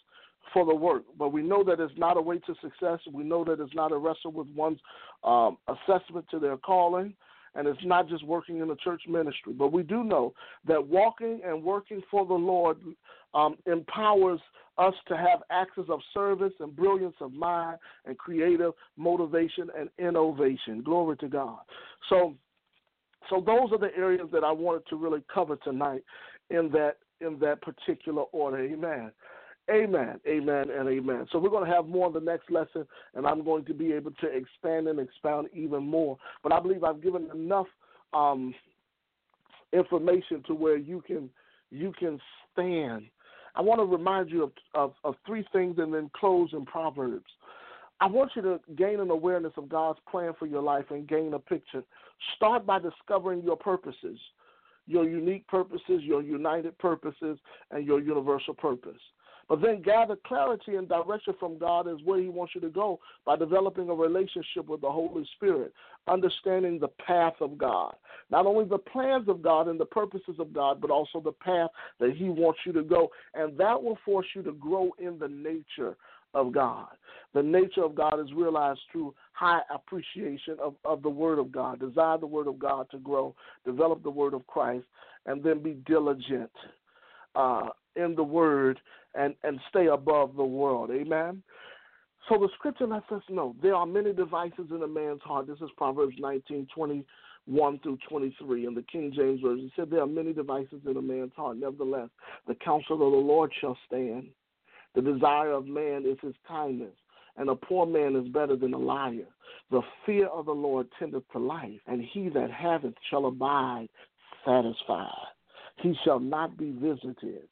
for 0.54 0.66
the 0.66 0.76
work. 0.76 1.04
But 1.18 1.34
we 1.34 1.42
know 1.42 1.64
that 1.64 1.80
it's 1.80 1.98
not 1.98 2.18
a 2.18 2.22
way 2.22 2.40
to 2.40 2.56
success. 2.62 3.00
We 3.12 3.24
know 3.24 3.44
that 3.44 3.60
it's 3.60 3.74
not 3.74 3.92
a 3.92 3.98
wrestle 3.98 4.32
with 4.32 4.48
one's 4.56 4.80
um, 5.24 5.58
assessment 5.68 6.26
to 6.32 6.40
their 6.40 6.58
calling. 6.58 7.14
And 7.56 7.68
it's 7.68 7.84
not 7.84 8.10
just 8.10 8.26
working 8.26 8.60
in 8.60 8.68
the 8.68 8.76
church 8.78 9.04
ministry. 9.08 9.54
But 9.54 9.72
we 9.72 9.84
do 9.84 10.04
know 10.04 10.34
that 10.68 10.88
walking 10.88 11.42
and 11.46 11.64
working 11.64 12.02
for 12.10 12.26
the 12.26 12.34
Lord 12.34 12.78
um, 13.34 13.58
empowers 13.68 14.40
us 14.78 14.94
to 15.08 15.16
have 15.16 15.42
access 15.52 15.84
of 15.90 16.00
service 16.14 16.54
and 16.60 16.76
brilliance 16.76 17.16
of 17.22 17.32
mind 17.32 17.78
and 18.06 18.18
creative 18.18 18.74
motivation 18.98 19.70
and 19.78 19.90
innovation. 20.00 20.82
Glory 20.84 21.16
to 21.18 21.28
God. 21.28 21.60
So 22.10 22.36
so 23.30 23.42
those 23.46 23.72
are 23.72 23.78
the 23.78 23.96
areas 23.96 24.28
that 24.34 24.44
I 24.44 24.52
wanted 24.52 24.86
to 24.90 24.96
really 24.96 25.24
cover 25.34 25.56
tonight 25.58 26.04
in 26.50 26.70
that 26.72 26.98
in 27.22 27.40
that 27.40 27.62
particular 27.62 28.24
order. 28.32 28.64
Amen. 28.64 29.12
Amen, 29.72 30.20
amen, 30.28 30.70
and 30.70 30.90
amen. 30.90 31.26
So 31.32 31.40
we're 31.40 31.50
going 31.50 31.66
to 31.68 31.74
have 31.74 31.88
more 31.88 32.08
in 32.08 32.14
the 32.14 32.20
next 32.20 32.52
lesson, 32.52 32.86
and 33.16 33.26
I'm 33.26 33.46
going 33.46 33.64
to 33.66 33.74
be 33.74 33.94
able 33.94 34.12
to 34.12 34.28
expand 34.28 34.90
and 34.90 35.00
expound 35.00 35.48
even 35.54 35.84
more. 35.84 36.18
But 36.42 36.52
I 36.52 36.60
believe 36.60 36.84
I've 36.84 37.02
given 37.02 37.30
enough 37.34 37.68
um, 38.14 38.54
information 39.72 40.44
to 40.48 40.54
where 40.54 40.76
you 40.78 41.02
can 41.06 41.30
you 41.72 41.94
can 41.98 42.20
stand. 42.52 43.06
I 43.56 43.62
want 43.62 43.80
to 43.80 43.86
remind 43.86 44.30
you 44.30 44.44
of, 44.44 44.52
of, 44.74 44.94
of 45.04 45.16
three 45.26 45.46
things, 45.54 45.76
and 45.78 45.94
then 45.94 46.12
close 46.14 46.50
in 46.54 46.66
Proverbs. 46.66 47.26
I 48.02 48.08
want 48.08 48.32
you 48.36 48.42
to 48.42 48.60
gain 48.76 49.00
an 49.00 49.12
awareness 49.12 49.54
of 49.56 49.70
God's 49.70 50.00
plan 50.12 50.34
for 50.38 50.46
your 50.46 50.62
life 50.62 50.86
and 50.90 51.08
gain 51.08 51.34
a 51.34 51.40
picture. 51.40 51.84
Start 52.36 52.66
by 52.66 52.80
discovering 52.80 53.44
your 53.44 53.56
purposes, 53.56 54.20
your 54.88 55.08
unique 55.08 55.48
purposes, 55.48 56.02
your 56.02 56.22
united 56.22 56.78
purposes, 56.80 57.38
and 57.72 57.88
your 57.88 58.02
universal 58.02 58.54
purpose. 58.54 59.00
But 59.50 59.62
then 59.62 59.82
gather 59.82 60.16
clarity 60.26 60.76
and 60.76 60.88
direction 60.88 61.34
from 61.40 61.58
God 61.58 61.88
as 61.88 61.98
where 62.04 62.20
He 62.20 62.30
wants 62.30 62.56
you 62.56 62.62
to 62.62 62.70
go 62.70 63.00
by 63.26 63.36
developing 63.36 63.90
a 63.90 63.94
relationship 63.94 64.68
with 64.68 64.82
the 64.82 64.90
Holy 64.90 65.28
Spirit, 65.36 65.74
understanding 66.08 66.80
the 66.80 66.88
path 66.88 67.36
of 67.42 67.58
God. 67.58 67.96
Not 68.32 68.46
only 68.46 68.66
the 68.66 68.78
plans 68.78 69.28
of 69.28 69.42
God 69.42 69.68
and 69.68 69.80
the 69.80 69.86
purposes 69.86 70.36
of 70.40 70.54
God, 70.54 70.80
but 70.80 70.92
also 70.92 71.20
the 71.20 71.34
path 71.34 71.70
that 72.00 72.16
He 72.16 72.30
wants 72.30 72.60
you 72.66 72.74
to 72.74 72.84
go. 72.84 73.10
And 73.34 73.58
that 73.58 73.82
will 73.82 73.98
force 74.06 74.28
you 74.34 74.44
to 74.44 74.54
grow 74.54 74.92
in 74.98 75.20
the 75.20 75.28
nature 75.28 75.98
of 76.34 76.52
God. 76.52 76.88
The 77.34 77.44
nature 77.44 77.84
of 77.84 77.96
God 77.96 78.20
is 78.20 78.32
realized 78.34 78.80
through 78.92 79.14
high 79.34 79.62
appreciation 79.74 80.58
of, 80.62 80.76
of 80.86 81.02
the 81.02 81.10
Word 81.10 81.40
of 81.40 81.52
God. 81.52 81.80
Desire 81.80 82.18
the 82.18 82.28
Word 82.28 82.48
of 82.48 82.60
God 82.60 82.88
to 82.92 82.98
grow, 82.98 83.36
develop 83.66 84.04
the 84.04 84.10
Word 84.10 84.34
of 84.34 84.46
Christ, 84.48 84.86
and 85.26 85.44
then 85.44 85.62
be 85.62 85.74
diligent 85.86 86.52
uh, 87.36 87.70
in 87.96 88.16
the 88.16 88.24
Word 88.24 88.80
and, 89.16 89.36
and 89.44 89.60
stay 89.70 89.88
above 89.88 90.36
the 90.36 90.44
world. 90.44 90.92
Amen. 90.92 91.44
So 92.30 92.38
the 92.38 92.50
scripture 92.56 92.88
lets 92.88 93.12
us 93.12 93.22
know 93.30 93.56
there 93.62 93.76
are 93.76 93.86
many 93.86 94.14
devices 94.14 94.68
in 94.72 94.82
a 94.82 94.88
man's 94.88 95.22
heart. 95.24 95.48
This 95.48 95.60
is 95.62 95.70
Proverbs 95.76 96.16
19, 96.20 96.68
21 96.74 97.80
through 97.80 97.98
23 98.10 98.66
in 98.66 98.74
the 98.74 98.84
King 98.84 99.12
James 99.16 99.42
Version. 99.42 99.66
It 99.66 99.72
said 99.76 99.90
there 99.90 100.02
are 100.02 100.08
many 100.08 100.32
devices 100.32 100.82
in 100.90 100.96
a 100.96 101.02
man's 101.02 101.34
heart. 101.36 101.58
Nevertheless, 101.58 102.10
the 102.48 102.56
counsel 102.56 102.96
of 102.96 103.12
the 103.12 103.18
Lord 103.18 103.52
shall 103.60 103.78
stand. 103.88 104.28
The 104.96 105.02
desire 105.02 105.52
of 105.52 105.66
man 105.66 106.06
is 106.06 106.18
his 106.22 106.36
kindness, 106.48 106.94
and 107.36 107.50
a 107.50 107.56
poor 107.56 107.86
man 107.86 108.16
is 108.16 108.32
better 108.32 108.56
than 108.56 108.74
a 108.74 108.78
liar. 108.78 109.28
The 109.72 109.82
fear 110.06 110.28
of 110.28 110.46
the 110.46 110.52
Lord 110.52 110.88
tendeth 111.00 111.24
to 111.32 111.40
life, 111.40 111.80
and 111.88 112.02
he 112.14 112.30
that 112.30 112.52
haveth 112.52 112.94
shall 113.10 113.26
abide 113.26 113.90
satisfied. 114.46 115.10
He 115.82 115.94
shall 116.06 116.20
not 116.20 116.58
be 116.58 116.72
visited 116.72 117.50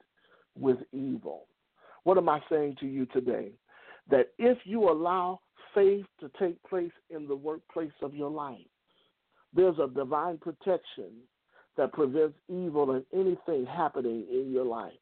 with 0.58 0.78
evil. 0.92 1.46
What 2.04 2.18
am 2.18 2.28
I 2.28 2.40
saying 2.50 2.76
to 2.80 2.86
you 2.86 3.06
today? 3.06 3.52
That 4.10 4.28
if 4.38 4.58
you 4.64 4.90
allow 4.90 5.40
faith 5.74 6.04
to 6.20 6.30
take 6.38 6.62
place 6.64 6.92
in 7.10 7.26
the 7.26 7.36
workplace 7.36 7.92
of 8.02 8.14
your 8.14 8.30
life, 8.30 8.58
there's 9.54 9.78
a 9.78 9.88
divine 9.88 10.38
protection 10.38 11.12
that 11.76 11.92
prevents 11.92 12.36
evil 12.48 12.92
and 12.92 13.04
anything 13.12 13.66
happening 13.66 14.26
in 14.30 14.50
your 14.52 14.64
life 14.64 14.92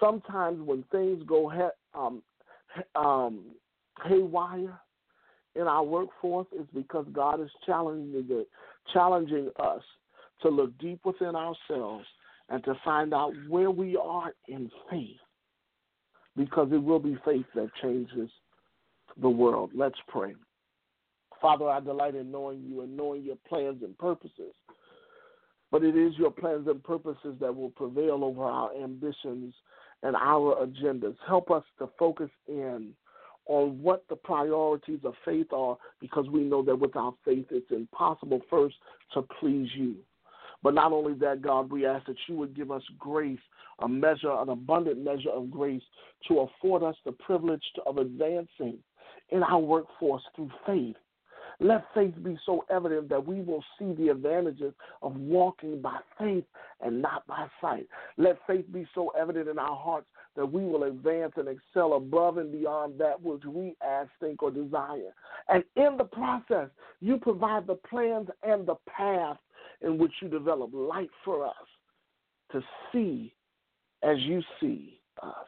sometimes 0.00 0.60
when 0.60 0.84
things 0.90 1.22
go 1.26 1.50
um, 1.94 2.22
um, 2.94 3.44
haywire 4.06 4.78
in 5.54 5.62
our 5.62 5.82
workforce, 5.82 6.46
it's 6.52 6.70
because 6.72 7.06
God 7.12 7.40
is 7.40 7.50
challenging 7.66 8.26
the, 8.28 8.46
challenging 8.92 9.50
us 9.58 9.82
to 10.42 10.48
look 10.48 10.76
deep 10.78 11.00
within 11.04 11.34
ourselves 11.34 12.06
and 12.48 12.62
to 12.64 12.74
find 12.84 13.12
out 13.12 13.32
where 13.48 13.70
we 13.70 13.96
are 13.96 14.32
in 14.46 14.70
faith, 14.90 15.16
because 16.38 16.68
it 16.72 16.82
will 16.82 17.00
be 17.00 17.18
faith 17.24 17.46
that 17.54 17.68
changes 17.82 18.30
the 19.20 19.28
world. 19.28 19.70
Let's 19.74 19.98
pray. 20.06 20.34
Father, 21.42 21.68
I 21.68 21.80
delight 21.80 22.14
in 22.14 22.30
knowing 22.30 22.62
you 22.62 22.80
and 22.82 22.96
knowing 22.96 23.24
your 23.24 23.36
plans 23.48 23.82
and 23.82 23.98
purposes. 23.98 24.54
But 25.70 25.82
it 25.82 25.96
is 25.96 26.14
your 26.16 26.30
plans 26.30 26.66
and 26.66 26.82
purposes 26.82 27.36
that 27.40 27.54
will 27.54 27.70
prevail 27.70 28.24
over 28.24 28.44
our 28.44 28.70
ambitions 28.74 29.52
and 30.02 30.16
our 30.16 30.64
agendas. 30.64 31.16
Help 31.26 31.50
us 31.50 31.64
to 31.78 31.90
focus 31.98 32.30
in 32.46 32.94
on 33.46 33.82
what 33.82 34.04
the 34.08 34.16
priorities 34.16 35.00
of 35.04 35.14
faith 35.24 35.52
are 35.52 35.76
because 36.00 36.26
we 36.28 36.40
know 36.40 36.62
that 36.62 36.76
without 36.76 37.16
faith 37.24 37.46
it's 37.50 37.70
impossible 37.70 38.40
first 38.48 38.76
to 39.12 39.22
please 39.40 39.68
you. 39.74 39.96
But 40.62 40.74
not 40.74 40.92
only 40.92 41.14
that, 41.14 41.42
God, 41.42 41.70
we 41.70 41.86
ask 41.86 42.06
that 42.06 42.16
you 42.26 42.36
would 42.36 42.56
give 42.56 42.70
us 42.70 42.82
grace, 42.98 43.38
a 43.80 43.88
measure, 43.88 44.32
an 44.32 44.48
abundant 44.48 45.02
measure 45.02 45.30
of 45.30 45.50
grace 45.50 45.82
to 46.26 46.40
afford 46.40 46.82
us 46.82 46.96
the 47.04 47.12
privilege 47.12 47.62
of 47.86 47.98
advancing 47.98 48.78
in 49.30 49.42
our 49.42 49.60
workforce 49.60 50.22
through 50.34 50.50
faith. 50.66 50.96
Let 51.60 51.84
faith 51.92 52.14
be 52.22 52.38
so 52.46 52.64
evident 52.70 53.08
that 53.08 53.26
we 53.26 53.40
will 53.40 53.64
see 53.78 53.92
the 53.94 54.10
advantages 54.10 54.72
of 55.02 55.16
walking 55.16 55.80
by 55.80 55.98
faith 56.18 56.44
and 56.80 57.02
not 57.02 57.26
by 57.26 57.48
sight. 57.60 57.88
Let 58.16 58.38
faith 58.46 58.66
be 58.72 58.86
so 58.94 59.08
evident 59.18 59.48
in 59.48 59.58
our 59.58 59.76
hearts 59.76 60.06
that 60.36 60.46
we 60.46 60.64
will 60.64 60.84
advance 60.84 61.32
and 61.36 61.48
excel 61.48 61.94
above 61.94 62.38
and 62.38 62.52
beyond 62.52 62.98
that 63.00 63.20
which 63.20 63.44
we 63.44 63.74
ask, 63.84 64.08
think, 64.20 64.40
or 64.42 64.52
desire. 64.52 65.12
And 65.48 65.64
in 65.74 65.96
the 65.96 66.04
process, 66.04 66.68
you 67.00 67.16
provide 67.16 67.66
the 67.66 67.74
plans 67.74 68.28
and 68.44 68.64
the 68.64 68.76
path 68.86 69.38
in 69.82 69.98
which 69.98 70.12
you 70.20 70.28
develop 70.28 70.70
light 70.72 71.10
for 71.24 71.46
us 71.46 71.54
to 72.52 72.62
see 72.92 73.34
as 74.02 74.16
you 74.20 74.42
see 74.60 75.00
us 75.22 75.46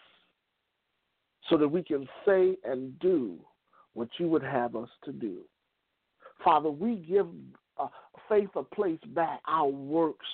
so 1.49 1.57
that 1.57 1.69
we 1.69 1.83
can 1.83 2.09
say 2.27 2.57
and 2.65 2.99
do 3.01 3.39
what 3.95 4.09
you 4.19 4.29
would 4.29 4.43
have 4.43 4.77
us 4.77 4.89
to 5.05 5.13
do. 5.13 5.39
Father, 6.45 6.71
we 6.71 6.97
give 6.97 7.27
uh, 7.79 7.89
faith 8.29 8.51
a 8.57 8.63
place 8.63 9.01
back 9.09 9.41
our 9.49 9.67
works 9.67 10.27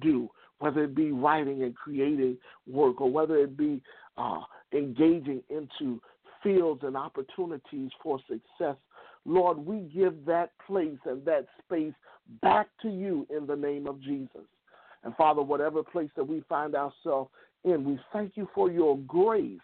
do, 0.00 0.28
whether 0.58 0.84
it 0.84 0.94
be 0.94 1.12
writing 1.12 1.62
and 1.62 1.74
creating 1.74 2.38
work 2.66 3.00
or 3.00 3.10
whether 3.10 3.36
it 3.36 3.56
be 3.56 3.82
uh, 4.16 4.40
engaging 4.72 5.42
into 5.50 6.00
fields 6.42 6.82
and 6.82 6.96
opportunities 6.96 7.90
for 8.02 8.18
success. 8.20 8.76
Lord, 9.24 9.58
we 9.58 9.80
give 9.94 10.24
that 10.26 10.50
place 10.66 10.98
and 11.04 11.24
that 11.24 11.46
space 11.64 11.94
back 12.40 12.68
to 12.82 12.88
you 12.88 13.26
in 13.34 13.46
the 13.46 13.56
name 13.56 13.86
of 13.86 14.00
Jesus. 14.00 14.46
And 15.04 15.14
Father, 15.16 15.42
whatever 15.42 15.82
place 15.82 16.10
that 16.16 16.26
we 16.26 16.42
find 16.48 16.74
ourselves 16.74 17.30
in, 17.64 17.84
we 17.84 17.98
thank 18.12 18.36
you 18.36 18.48
for 18.54 18.70
your 18.70 18.98
grace, 18.98 19.58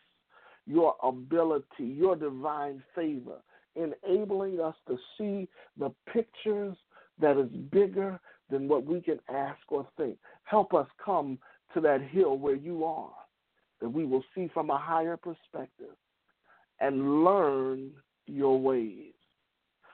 your 0.66 0.96
ability, 1.02 1.84
your 1.84 2.16
divine 2.16 2.82
favor, 2.94 3.38
enabling 3.76 4.60
us 4.60 4.74
to 4.88 4.98
see 5.16 5.48
the 5.78 5.92
pictures 6.12 6.76
that 7.20 7.38
is 7.38 7.50
bigger 7.70 8.20
than 8.50 8.68
what 8.68 8.84
we 8.84 9.00
can 9.00 9.18
ask 9.28 9.60
or 9.68 9.86
think. 9.96 10.16
Help 10.44 10.74
us 10.74 10.86
come 11.04 11.38
to 11.74 11.80
that 11.80 12.02
hill 12.02 12.38
where 12.38 12.56
you 12.56 12.84
are, 12.84 13.12
that 13.80 13.88
we 13.88 14.04
will 14.04 14.24
see 14.34 14.48
from 14.52 14.70
a 14.70 14.78
higher 14.78 15.16
perspective 15.16 15.94
and 16.80 17.24
learn 17.24 17.90
your 18.26 18.58
ways. 18.58 19.12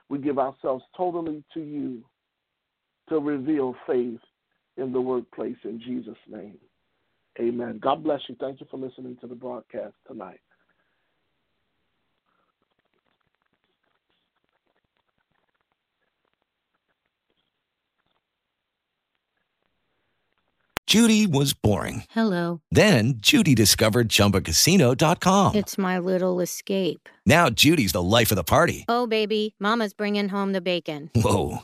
We 0.09 0.19
give 0.19 0.37
ourselves 0.39 0.83
totally 0.95 1.43
to 1.53 1.59
you 1.61 2.03
to 3.09 3.19
reveal 3.19 3.75
faith 3.87 4.19
in 4.77 4.91
the 4.91 5.01
workplace 5.01 5.57
in 5.63 5.79
Jesus' 5.79 6.17
name. 6.29 6.57
Amen. 7.39 7.79
God 7.81 8.03
bless 8.03 8.21
you. 8.27 8.35
Thank 8.39 8.61
you 8.61 8.67
for 8.71 8.77
listening 8.77 9.17
to 9.21 9.27
the 9.27 9.35
broadcast 9.35 9.95
tonight. 10.07 10.39
Judy 20.87 21.25
was 21.25 21.53
boring. 21.53 22.03
Hello. 22.11 22.61
Then 22.71 23.15
Judy 23.17 23.55
discovered 23.55 24.07
ChumbaCasino.com. 24.07 25.55
It's 25.55 25.77
my 25.77 25.97
little 25.97 26.39
escape. 26.39 27.09
Now 27.25 27.49
Judy's 27.49 27.91
the 27.91 28.03
life 28.03 28.31
of 28.31 28.35
the 28.35 28.43
party. 28.43 28.85
Oh, 28.87 29.07
baby, 29.07 29.55
Mama's 29.59 29.93
bringing 29.93 30.29
home 30.29 30.53
the 30.53 30.61
bacon. 30.61 31.09
Whoa, 31.15 31.63